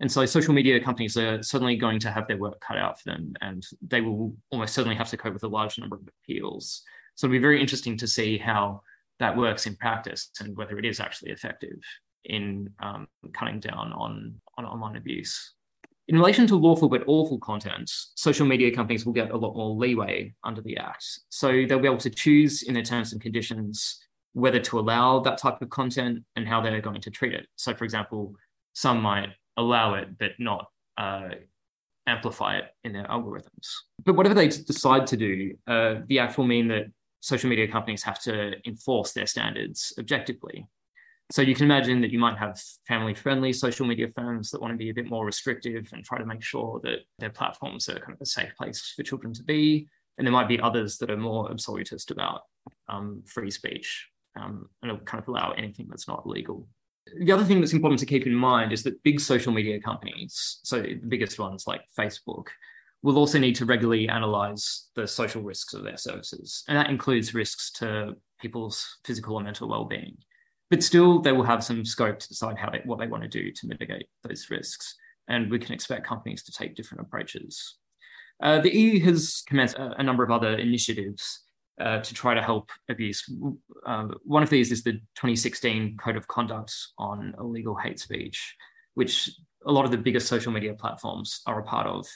And 0.00 0.10
so 0.10 0.24
social 0.24 0.54
media 0.54 0.82
companies 0.82 1.18
are 1.18 1.42
certainly 1.42 1.76
going 1.76 1.98
to 2.00 2.10
have 2.10 2.26
their 2.26 2.38
work 2.38 2.58
cut 2.66 2.78
out 2.78 2.98
for 2.98 3.10
them, 3.10 3.34
and 3.42 3.62
they 3.82 4.00
will 4.00 4.34
almost 4.50 4.72
certainly 4.72 4.96
have 4.96 5.10
to 5.10 5.18
cope 5.18 5.34
with 5.34 5.44
a 5.44 5.48
large 5.48 5.78
number 5.78 5.96
of 5.96 6.08
appeals. 6.22 6.80
So 7.14 7.26
it'll 7.26 7.32
be 7.32 7.40
very 7.40 7.60
interesting 7.60 7.98
to 7.98 8.06
see 8.06 8.38
how 8.38 8.80
that 9.20 9.36
works 9.36 9.66
in 9.66 9.76
practice 9.76 10.30
and 10.40 10.56
whether 10.56 10.78
it 10.78 10.86
is 10.86 10.98
actually 10.98 11.32
effective 11.32 11.76
in 12.24 12.70
um, 12.82 13.06
cutting 13.34 13.60
down 13.60 13.92
on, 13.92 14.40
on 14.56 14.64
online 14.64 14.96
abuse. 14.96 15.52
In 16.08 16.16
relation 16.16 16.46
to 16.48 16.56
lawful 16.56 16.88
but 16.88 17.02
awful 17.06 17.38
content, 17.38 17.90
social 18.14 18.46
media 18.46 18.74
companies 18.74 19.06
will 19.06 19.14
get 19.14 19.30
a 19.30 19.36
lot 19.36 19.56
more 19.56 19.70
leeway 19.70 20.34
under 20.44 20.60
the 20.60 20.76
Act. 20.76 21.06
So 21.30 21.64
they'll 21.66 21.78
be 21.78 21.88
able 21.88 21.96
to 21.98 22.10
choose 22.10 22.62
in 22.62 22.74
their 22.74 22.82
terms 22.82 23.12
and 23.12 23.22
conditions 23.22 24.00
whether 24.34 24.60
to 24.60 24.78
allow 24.78 25.20
that 25.20 25.38
type 25.38 25.62
of 25.62 25.70
content 25.70 26.24
and 26.36 26.46
how 26.46 26.60
they're 26.60 26.80
going 26.80 27.00
to 27.00 27.10
treat 27.10 27.32
it. 27.32 27.46
So, 27.56 27.72
for 27.72 27.84
example, 27.84 28.34
some 28.74 29.00
might 29.00 29.30
allow 29.56 29.94
it 29.94 30.18
but 30.18 30.32
not 30.38 30.66
uh, 30.98 31.30
amplify 32.06 32.58
it 32.58 32.64
in 32.82 32.92
their 32.92 33.04
algorithms. 33.04 33.66
But 34.04 34.16
whatever 34.16 34.34
they 34.34 34.48
decide 34.48 35.06
to 35.06 35.16
do, 35.16 35.54
uh, 35.66 35.96
the 36.06 36.18
act 36.18 36.36
will 36.36 36.46
mean 36.46 36.68
that 36.68 36.86
social 37.20 37.48
media 37.48 37.66
companies 37.66 38.02
have 38.02 38.20
to 38.22 38.54
enforce 38.66 39.12
their 39.12 39.26
standards 39.26 39.94
objectively. 39.98 40.66
So 41.30 41.42
you 41.42 41.54
can 41.54 41.64
imagine 41.64 42.00
that 42.02 42.10
you 42.10 42.18
might 42.18 42.38
have 42.38 42.60
family 42.86 43.14
friendly 43.14 43.52
social 43.52 43.86
media 43.86 44.08
firms 44.14 44.50
that 44.50 44.60
want 44.60 44.72
to 44.72 44.78
be 44.78 44.90
a 44.90 44.94
bit 44.94 45.08
more 45.08 45.24
restrictive 45.24 45.88
and 45.92 46.04
try 46.04 46.18
to 46.18 46.26
make 46.26 46.42
sure 46.42 46.80
that 46.82 46.98
their 47.18 47.30
platforms 47.30 47.88
are 47.88 47.98
kind 47.98 48.12
of 48.12 48.20
a 48.20 48.26
safe 48.26 48.54
place 48.56 48.92
for 48.94 49.02
children 49.02 49.32
to 49.34 49.42
be. 49.42 49.88
And 50.18 50.26
there 50.26 50.32
might 50.32 50.48
be 50.48 50.60
others 50.60 50.98
that 50.98 51.10
are 51.10 51.16
more 51.16 51.50
absolutist 51.50 52.10
about 52.10 52.42
um, 52.88 53.22
free 53.26 53.50
speech 53.50 54.06
um, 54.36 54.68
and 54.82 55.04
kind 55.06 55.22
of 55.22 55.28
allow 55.28 55.52
anything 55.52 55.86
that's 55.88 56.06
not 56.06 56.26
legal. 56.26 56.68
The 57.18 57.32
other 57.32 57.44
thing 57.44 57.60
that's 57.60 57.72
important 57.72 58.00
to 58.00 58.06
keep 58.06 58.26
in 58.26 58.34
mind 58.34 58.72
is 58.72 58.82
that 58.84 59.02
big 59.02 59.20
social 59.20 59.52
media 59.52 59.80
companies, 59.80 60.60
so 60.62 60.80
the 60.80 60.94
biggest 60.94 61.38
ones 61.38 61.66
like 61.66 61.82
Facebook, 61.98 62.46
will 63.02 63.18
also 63.18 63.38
need 63.38 63.54
to 63.56 63.66
regularly 63.66 64.08
analyze 64.08 64.88
the 64.94 65.06
social 65.06 65.42
risks 65.42 65.74
of 65.74 65.84
their 65.84 65.98
services. 65.98 66.64
And 66.68 66.78
that 66.78 66.88
includes 66.88 67.34
risks 67.34 67.70
to 67.72 68.16
people's 68.40 68.98
physical 69.04 69.36
and 69.36 69.44
mental 69.44 69.68
well-being. 69.68 70.16
But 70.70 70.82
still, 70.82 71.20
they 71.20 71.32
will 71.32 71.44
have 71.44 71.62
some 71.62 71.84
scope 71.84 72.18
to 72.18 72.28
decide 72.28 72.58
how 72.58 72.70
they, 72.70 72.80
what 72.84 72.98
they 72.98 73.06
want 73.06 73.22
to 73.22 73.28
do 73.28 73.52
to 73.52 73.66
mitigate 73.66 74.06
those 74.22 74.48
risks. 74.50 74.96
And 75.28 75.50
we 75.50 75.58
can 75.58 75.74
expect 75.74 76.06
companies 76.06 76.42
to 76.44 76.52
take 76.52 76.74
different 76.74 77.02
approaches. 77.02 77.76
Uh, 78.42 78.60
the 78.60 78.74
EU 78.74 79.00
has 79.04 79.42
commenced 79.46 79.76
a, 79.76 79.94
a 79.98 80.02
number 80.02 80.24
of 80.24 80.30
other 80.30 80.56
initiatives 80.56 81.40
uh, 81.80 82.00
to 82.00 82.14
try 82.14 82.34
to 82.34 82.42
help 82.42 82.70
abuse. 82.88 83.24
Uh, 83.86 84.08
one 84.24 84.42
of 84.42 84.50
these 84.50 84.72
is 84.72 84.82
the 84.82 84.92
2016 84.92 85.96
Code 85.96 86.16
of 86.16 86.26
Conduct 86.28 86.74
on 86.98 87.34
illegal 87.38 87.76
hate 87.76 88.00
speech, 88.00 88.54
which 88.94 89.30
a 89.66 89.72
lot 89.72 89.84
of 89.84 89.90
the 89.90 89.98
biggest 89.98 90.28
social 90.28 90.52
media 90.52 90.74
platforms 90.74 91.40
are 91.46 91.60
a 91.60 91.64
part 91.64 91.86
of. 91.86 92.06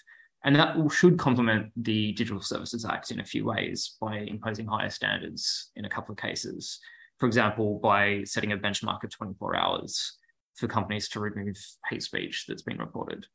And 0.44 0.54
that 0.54 0.76
should 0.92 1.18
complement 1.18 1.72
the 1.76 2.12
Digital 2.12 2.40
Services 2.40 2.84
Act 2.84 3.10
in 3.10 3.20
a 3.20 3.24
few 3.24 3.44
ways 3.44 3.96
by 4.00 4.18
imposing 4.18 4.66
higher 4.66 4.90
standards 4.90 5.72
in 5.74 5.84
a 5.84 5.88
couple 5.88 6.12
of 6.12 6.18
cases. 6.18 6.78
For 7.18 7.26
example, 7.26 7.80
by 7.82 8.22
setting 8.24 8.52
a 8.52 8.56
benchmark 8.56 9.04
of 9.04 9.10
24 9.10 9.56
hours 9.56 10.16
for 10.54 10.68
companies 10.68 11.08
to 11.10 11.20
remove 11.20 11.56
hate 11.88 12.02
speech 12.02 12.44
that's 12.46 12.62
been 12.62 12.78
reported. 12.78 13.26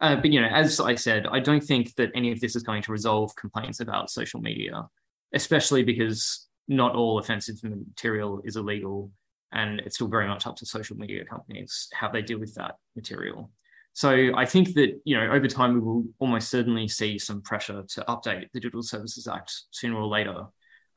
Uh, 0.00 0.16
but 0.16 0.32
you 0.32 0.40
know, 0.40 0.48
as 0.48 0.80
I 0.80 0.94
said, 0.94 1.26
I 1.26 1.38
don't 1.40 1.62
think 1.62 1.94
that 1.94 2.10
any 2.14 2.32
of 2.32 2.40
this 2.40 2.56
is 2.56 2.62
going 2.62 2.82
to 2.82 2.92
resolve 2.92 3.34
complaints 3.36 3.80
about 3.80 4.10
social 4.10 4.40
media 4.40 4.88
especially 5.32 5.82
because 5.82 6.46
not 6.68 6.94
all 6.94 7.18
offensive 7.18 7.56
material 7.62 8.40
is 8.44 8.56
illegal 8.56 9.10
and 9.52 9.80
it's 9.80 9.96
still 9.96 10.08
very 10.08 10.26
much 10.26 10.46
up 10.46 10.56
to 10.56 10.66
social 10.66 10.96
media 10.96 11.24
companies 11.24 11.88
how 11.92 12.08
they 12.08 12.22
deal 12.22 12.38
with 12.38 12.54
that 12.54 12.76
material. 12.96 13.50
So 13.94 14.34
I 14.34 14.46
think 14.46 14.72
that 14.74 15.00
you 15.04 15.16
know 15.16 15.30
over 15.32 15.46
time 15.46 15.74
we 15.74 15.80
will 15.80 16.04
almost 16.18 16.48
certainly 16.48 16.88
see 16.88 17.18
some 17.18 17.42
pressure 17.42 17.82
to 17.86 18.04
update 18.08 18.50
the 18.52 18.60
Digital 18.60 18.82
Services 18.82 19.26
Act 19.26 19.52
sooner 19.70 19.96
or 19.96 20.06
later, 20.06 20.44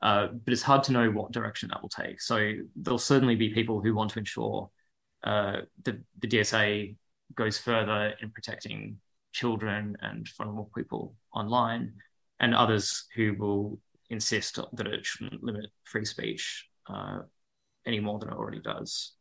uh, 0.02 0.28
but 0.28 0.52
it's 0.52 0.62
hard 0.62 0.84
to 0.84 0.92
know 0.92 1.10
what 1.10 1.32
direction 1.32 1.68
that 1.70 1.82
will 1.82 1.88
take. 1.88 2.20
So 2.20 2.52
there'll 2.76 2.98
certainly 2.98 3.36
be 3.36 3.50
people 3.50 3.80
who 3.80 3.94
want 3.94 4.10
to 4.12 4.18
ensure 4.18 4.70
uh, 5.24 5.62
the, 5.82 6.00
the 6.18 6.28
DSA 6.28 6.96
goes 7.34 7.58
further 7.58 8.14
in 8.20 8.30
protecting 8.30 8.98
children 9.32 9.96
and 10.00 10.28
vulnerable 10.36 10.70
people 10.74 11.14
online, 11.34 11.94
and 12.40 12.54
others 12.54 13.06
who 13.14 13.34
will 13.34 13.78
insist 14.10 14.58
that 14.72 14.86
it 14.86 15.04
shouldn't 15.04 15.42
limit 15.42 15.66
free 15.84 16.04
speech 16.04 16.68
uh, 16.88 17.20
any 17.86 18.00
more 18.00 18.18
than 18.18 18.28
it 18.28 18.34
already 18.34 18.60
does. 18.60 19.12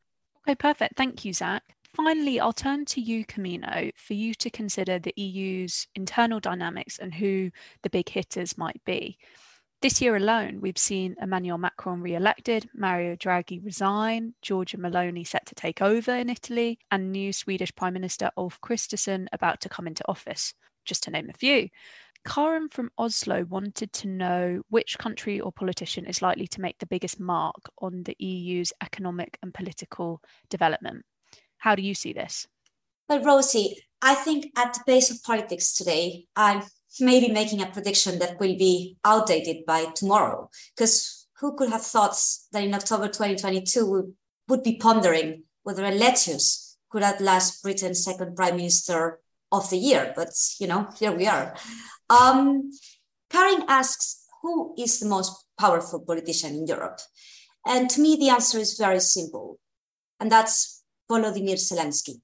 Okay, 0.47 0.55
perfect. 0.55 0.95
Thank 0.95 1.25
you, 1.25 1.33
Zach. 1.33 1.63
Finally, 1.95 2.39
I'll 2.39 2.53
turn 2.53 2.85
to 2.85 3.01
you, 3.01 3.25
Camino, 3.25 3.89
for 3.95 4.13
you 4.13 4.35
to 4.35 4.49
consider 4.49 4.99
the 4.99 5.13
EU's 5.15 5.87
internal 5.95 6.39
dynamics 6.39 6.99
and 6.99 7.13
who 7.13 7.51
the 7.83 7.89
big 7.89 8.09
hitters 8.09 8.57
might 8.57 8.81
be. 8.85 9.17
This 9.85 10.01
year 10.01 10.15
alone, 10.15 10.61
we've 10.61 10.79
seen 10.79 11.15
Emmanuel 11.21 11.59
Macron 11.59 12.01
re 12.01 12.15
elected, 12.15 12.67
Mario 12.73 13.15
Draghi 13.15 13.63
resign, 13.63 14.33
Giorgia 14.41 14.79
Meloni 14.79 15.27
set 15.27 15.45
to 15.45 15.53
take 15.53 15.79
over 15.79 16.11
in 16.11 16.27
Italy, 16.27 16.79
and 16.89 17.11
new 17.11 17.31
Swedish 17.31 17.71
Prime 17.75 17.93
Minister 17.93 18.31
Ulf 18.35 18.59
Kristersson 18.61 19.27
about 19.31 19.61
to 19.61 19.69
come 19.69 19.85
into 19.85 20.03
office, 20.07 20.55
just 20.85 21.03
to 21.03 21.11
name 21.11 21.29
a 21.29 21.37
few. 21.37 21.69
Karen 22.27 22.67
from 22.67 22.89
Oslo 22.97 23.45
wanted 23.45 23.93
to 23.93 24.07
know 24.07 24.63
which 24.69 24.97
country 24.97 25.39
or 25.39 25.51
politician 25.51 26.07
is 26.07 26.19
likely 26.19 26.47
to 26.47 26.61
make 26.61 26.79
the 26.79 26.87
biggest 26.87 27.19
mark 27.19 27.69
on 27.77 28.01
the 28.05 28.15
EU's 28.17 28.73
economic 28.81 29.37
and 29.43 29.53
political 29.53 30.19
development. 30.49 31.05
How 31.59 31.75
do 31.75 31.83
you 31.83 31.93
see 31.93 32.11
this? 32.11 32.47
Well, 33.07 33.23
Rosie, 33.23 33.77
I 34.01 34.15
think 34.15 34.47
at 34.57 34.73
the 34.73 34.81
base 34.87 35.11
of 35.11 35.21
politics 35.21 35.75
today, 35.75 36.25
I'm 36.35 36.63
maybe 36.99 37.31
making 37.31 37.61
a 37.61 37.67
prediction 37.67 38.19
that 38.19 38.39
will 38.39 38.57
be 38.57 38.97
outdated 39.03 39.65
by 39.65 39.85
tomorrow. 39.95 40.49
Because 40.75 41.27
who 41.39 41.55
could 41.55 41.69
have 41.69 41.81
thought 41.81 42.15
that 42.51 42.63
in 42.63 42.73
October 42.73 43.07
2022 43.07 43.91
we 43.91 44.01
would 44.47 44.63
be 44.63 44.77
pondering 44.77 45.43
whether 45.63 45.85
a 45.85 45.91
lettuce 45.91 46.77
could 46.89 47.03
outlast 47.03 47.63
Britain's 47.63 48.03
second 48.03 48.35
prime 48.35 48.57
minister 48.57 49.19
of 49.51 49.69
the 49.69 49.77
year. 49.77 50.13
But, 50.15 50.29
you 50.59 50.67
know, 50.67 50.87
here 50.97 51.11
we 51.11 51.27
are. 51.27 51.55
Um, 52.09 52.71
Karin 53.29 53.65
asks, 53.67 54.25
who 54.41 54.75
is 54.77 54.99
the 54.99 55.07
most 55.07 55.45
powerful 55.59 55.99
politician 56.01 56.53
in 56.53 56.67
Europe? 56.67 56.99
And 57.65 57.89
to 57.89 58.01
me, 58.01 58.15
the 58.15 58.29
answer 58.29 58.59
is 58.59 58.77
very 58.77 58.99
simple, 58.99 59.59
and 60.19 60.31
that's 60.31 60.83
Volodymyr 61.09 61.57
Zelensky. 61.57 62.21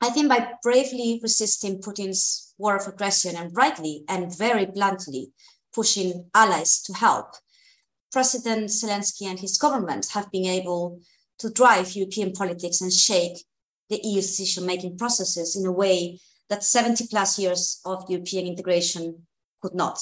I 0.00 0.10
think 0.10 0.28
by 0.28 0.52
bravely 0.62 1.20
resisting 1.22 1.80
Putin's 1.80 2.54
war 2.58 2.76
of 2.76 2.86
aggression 2.86 3.36
and 3.36 3.56
rightly 3.56 4.04
and 4.08 4.36
very 4.36 4.66
bluntly 4.66 5.32
pushing 5.74 6.30
allies 6.34 6.82
to 6.82 6.92
help, 6.92 7.34
President 8.12 8.70
Zelensky 8.70 9.26
and 9.26 9.38
his 9.38 9.58
government 9.58 10.08
have 10.12 10.30
been 10.30 10.46
able 10.46 11.00
to 11.38 11.50
drive 11.50 11.94
European 11.94 12.32
politics 12.32 12.80
and 12.80 12.92
shake 12.92 13.44
the 13.88 14.00
EU 14.02 14.20
decision 14.20 14.66
making 14.66 14.98
processes 14.98 15.56
in 15.56 15.66
a 15.66 15.72
way 15.72 16.18
that 16.48 16.64
70 16.64 17.06
plus 17.08 17.38
years 17.38 17.80
of 17.84 18.08
European 18.08 18.46
integration 18.46 19.26
could 19.60 19.74
not. 19.74 19.98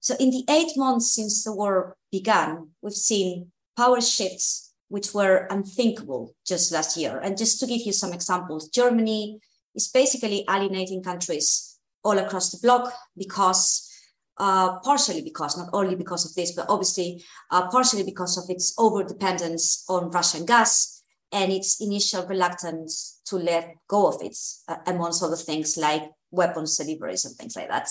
So, 0.00 0.14
in 0.18 0.30
the 0.30 0.44
eight 0.48 0.76
months 0.76 1.12
since 1.12 1.44
the 1.44 1.52
war 1.52 1.96
began, 2.10 2.70
we've 2.82 2.92
seen 2.92 3.52
power 3.76 4.00
shifts 4.00 4.67
which 4.88 5.14
were 5.14 5.46
unthinkable 5.50 6.34
just 6.46 6.72
last 6.72 6.96
year. 6.96 7.18
And 7.18 7.36
just 7.36 7.60
to 7.60 7.66
give 7.66 7.82
you 7.82 7.92
some 7.92 8.12
examples, 8.12 8.68
Germany 8.68 9.38
is 9.74 9.88
basically 9.88 10.44
alienating 10.48 11.02
countries 11.02 11.78
all 12.04 12.18
across 12.18 12.50
the 12.50 12.58
bloc 12.62 12.92
because, 13.16 13.90
uh, 14.38 14.78
partially 14.80 15.22
because, 15.22 15.56
not 15.56 15.68
only 15.72 15.94
because 15.94 16.24
of 16.24 16.34
this, 16.34 16.52
but 16.52 16.66
obviously 16.68 17.22
uh, 17.50 17.68
partially 17.68 18.02
because 18.02 18.38
of 18.38 18.48
its 18.48 18.74
over 18.78 19.04
dependence 19.04 19.84
on 19.88 20.10
Russian 20.10 20.46
gas 20.46 21.02
and 21.32 21.52
its 21.52 21.80
initial 21.80 22.26
reluctance 22.26 23.20
to 23.26 23.36
let 23.36 23.74
go 23.88 24.06
of 24.06 24.22
it, 24.22 24.36
uh, 24.68 24.76
amongst 24.86 25.22
other 25.22 25.36
things 25.36 25.76
like 25.76 26.02
weapons 26.30 26.76
deliveries 26.76 27.24
and 27.24 27.36
things 27.36 27.56
like 27.56 27.68
that. 27.68 27.88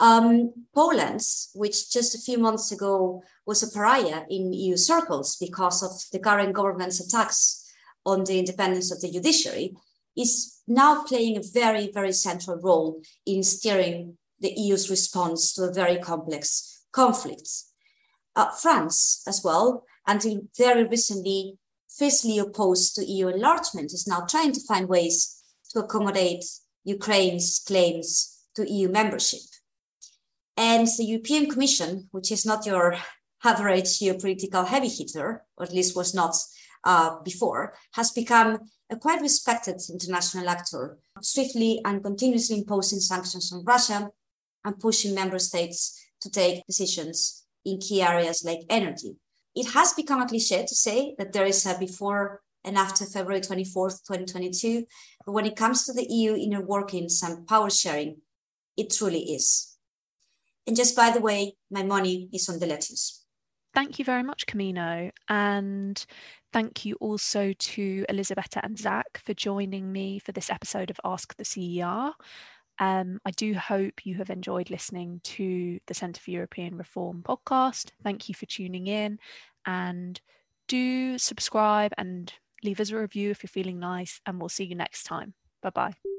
Um, 0.00 0.52
Poland, 0.74 1.22
which 1.54 1.90
just 1.90 2.14
a 2.14 2.20
few 2.20 2.38
months 2.38 2.72
ago 2.72 3.22
was 3.46 3.62
a 3.62 3.70
pariah 3.70 4.24
in 4.30 4.52
EU 4.52 4.76
circles 4.76 5.36
because 5.36 5.82
of 5.82 5.92
the 6.12 6.18
current 6.18 6.54
government's 6.54 7.00
attacks 7.00 7.70
on 8.04 8.24
the 8.24 8.38
independence 8.38 8.90
of 8.90 9.00
the 9.00 9.10
judiciary, 9.10 9.74
is 10.16 10.60
now 10.66 11.04
playing 11.04 11.36
a 11.36 11.42
very, 11.54 11.90
very 11.92 12.12
central 12.12 12.58
role 12.58 13.00
in 13.26 13.42
steering 13.42 14.16
the 14.40 14.52
EU's 14.56 14.90
response 14.90 15.52
to 15.54 15.62
a 15.64 15.72
very 15.72 15.98
complex 15.98 16.82
conflict. 16.92 17.48
Uh, 18.34 18.50
France, 18.50 19.22
as 19.26 19.42
well, 19.44 19.84
until 20.06 20.42
very 20.56 20.84
recently 20.84 21.58
fiercely 21.88 22.38
opposed 22.38 22.94
to 22.94 23.04
EU 23.04 23.28
enlargement, 23.28 23.92
is 23.92 24.06
now 24.06 24.20
trying 24.20 24.52
to 24.52 24.60
find 24.66 24.88
ways 24.88 25.42
to 25.70 25.80
accommodate 25.80 26.44
Ukraine's 26.84 27.60
claims 27.66 28.38
to 28.56 28.70
EU 28.70 28.88
membership. 28.88 29.40
And 30.56 30.86
the 30.86 31.04
European 31.04 31.50
Commission, 31.50 32.08
which 32.10 32.30
is 32.30 32.44
not 32.44 32.66
your 32.66 32.96
average 33.44 33.98
geopolitical 33.98 34.66
heavy 34.66 34.88
hitter, 34.88 35.44
or 35.56 35.64
at 35.64 35.72
least 35.72 35.96
was 35.96 36.14
not 36.14 36.36
uh, 36.84 37.20
before, 37.20 37.74
has 37.92 38.10
become 38.10 38.58
a 38.90 38.96
quite 38.96 39.22
respected 39.22 39.80
international 39.90 40.48
actor, 40.48 40.98
swiftly 41.20 41.80
and 41.84 42.04
continuously 42.04 42.58
imposing 42.58 43.00
sanctions 43.00 43.52
on 43.52 43.64
Russia 43.64 44.10
and 44.64 44.78
pushing 44.78 45.14
member 45.14 45.38
states 45.38 46.00
to 46.20 46.30
take 46.30 46.66
decisions 46.66 47.44
in 47.64 47.78
key 47.78 48.02
areas 48.02 48.44
like 48.44 48.60
energy. 48.68 49.16
It 49.54 49.70
has 49.72 49.92
become 49.92 50.20
a 50.20 50.28
cliche 50.28 50.64
to 50.66 50.74
say 50.74 51.14
that 51.18 51.32
there 51.32 51.46
is 51.46 51.66
a 51.66 51.78
before 51.78 52.42
and 52.64 52.76
after 52.76 53.04
February 53.04 53.40
24th, 53.40 54.04
2022. 54.06 54.84
But 55.26 55.32
when 55.32 55.46
it 55.46 55.56
comes 55.56 55.84
to 55.86 55.92
the 55.92 56.06
EU 56.08 56.36
inner 56.36 56.64
workings 56.64 57.22
and 57.22 57.46
power 57.46 57.70
sharing, 57.70 58.18
it 58.76 58.90
truly 58.90 59.34
is. 59.34 59.71
And 60.66 60.76
just 60.76 60.94
by 60.94 61.10
the 61.10 61.20
way, 61.20 61.56
my 61.70 61.82
money 61.82 62.28
is 62.32 62.48
on 62.48 62.58
the 62.58 62.66
lettuce. 62.66 63.24
Thank 63.74 63.98
you 63.98 64.04
very 64.04 64.22
much, 64.22 64.46
Camino. 64.46 65.10
And 65.28 66.04
thank 66.52 66.84
you 66.84 66.96
also 66.96 67.52
to 67.52 68.04
Elisabetta 68.08 68.60
and 68.62 68.78
Zach 68.78 69.20
for 69.24 69.32
joining 69.32 69.90
me 69.90 70.18
for 70.18 70.32
this 70.32 70.50
episode 70.50 70.90
of 70.90 71.00
Ask 71.04 71.34
the 71.36 71.44
CER. 71.44 72.12
Um, 72.78 73.20
I 73.24 73.30
do 73.30 73.54
hope 73.54 74.04
you 74.04 74.16
have 74.16 74.30
enjoyed 74.30 74.70
listening 74.70 75.20
to 75.24 75.78
the 75.86 75.94
Centre 75.94 76.20
for 76.20 76.30
European 76.30 76.76
Reform 76.76 77.22
podcast. 77.26 77.90
Thank 78.02 78.28
you 78.28 78.34
for 78.34 78.46
tuning 78.46 78.86
in 78.86 79.18
and 79.66 80.20
do 80.68 81.18
subscribe 81.18 81.92
and 81.96 82.32
leave 82.62 82.80
us 82.80 82.90
a 82.90 82.96
review 82.96 83.30
if 83.30 83.42
you're 83.42 83.48
feeling 83.48 83.78
nice. 83.78 84.20
And 84.26 84.38
we'll 84.38 84.48
see 84.48 84.64
you 84.64 84.74
next 84.74 85.04
time. 85.04 85.34
Bye 85.62 85.70
bye. 85.70 86.11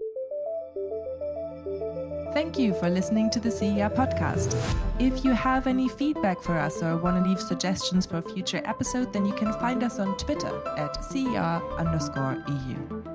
Thank 2.34 2.58
you 2.58 2.74
for 2.74 2.90
listening 2.90 3.30
to 3.30 3.40
the 3.40 3.52
CER 3.52 3.92
podcast. 3.92 4.58
If 5.00 5.24
you 5.24 5.34
have 5.34 5.68
any 5.68 5.88
feedback 5.88 6.42
for 6.42 6.58
us 6.58 6.82
or 6.82 6.98
want 6.98 7.24
to 7.24 7.30
leave 7.30 7.40
suggestions 7.40 8.08
for 8.08 8.18
a 8.18 8.22
future 8.24 8.62
episode, 8.66 9.14
then 9.14 9.24
you 9.28 9.34
can 9.34 9.54
find 9.54 9.84
us 9.84 10.00
on 10.00 10.18
Twitter 10.18 10.52
at 10.76 11.06
CER 11.06 11.62
underscore 11.78 12.44
EU. 12.48 13.13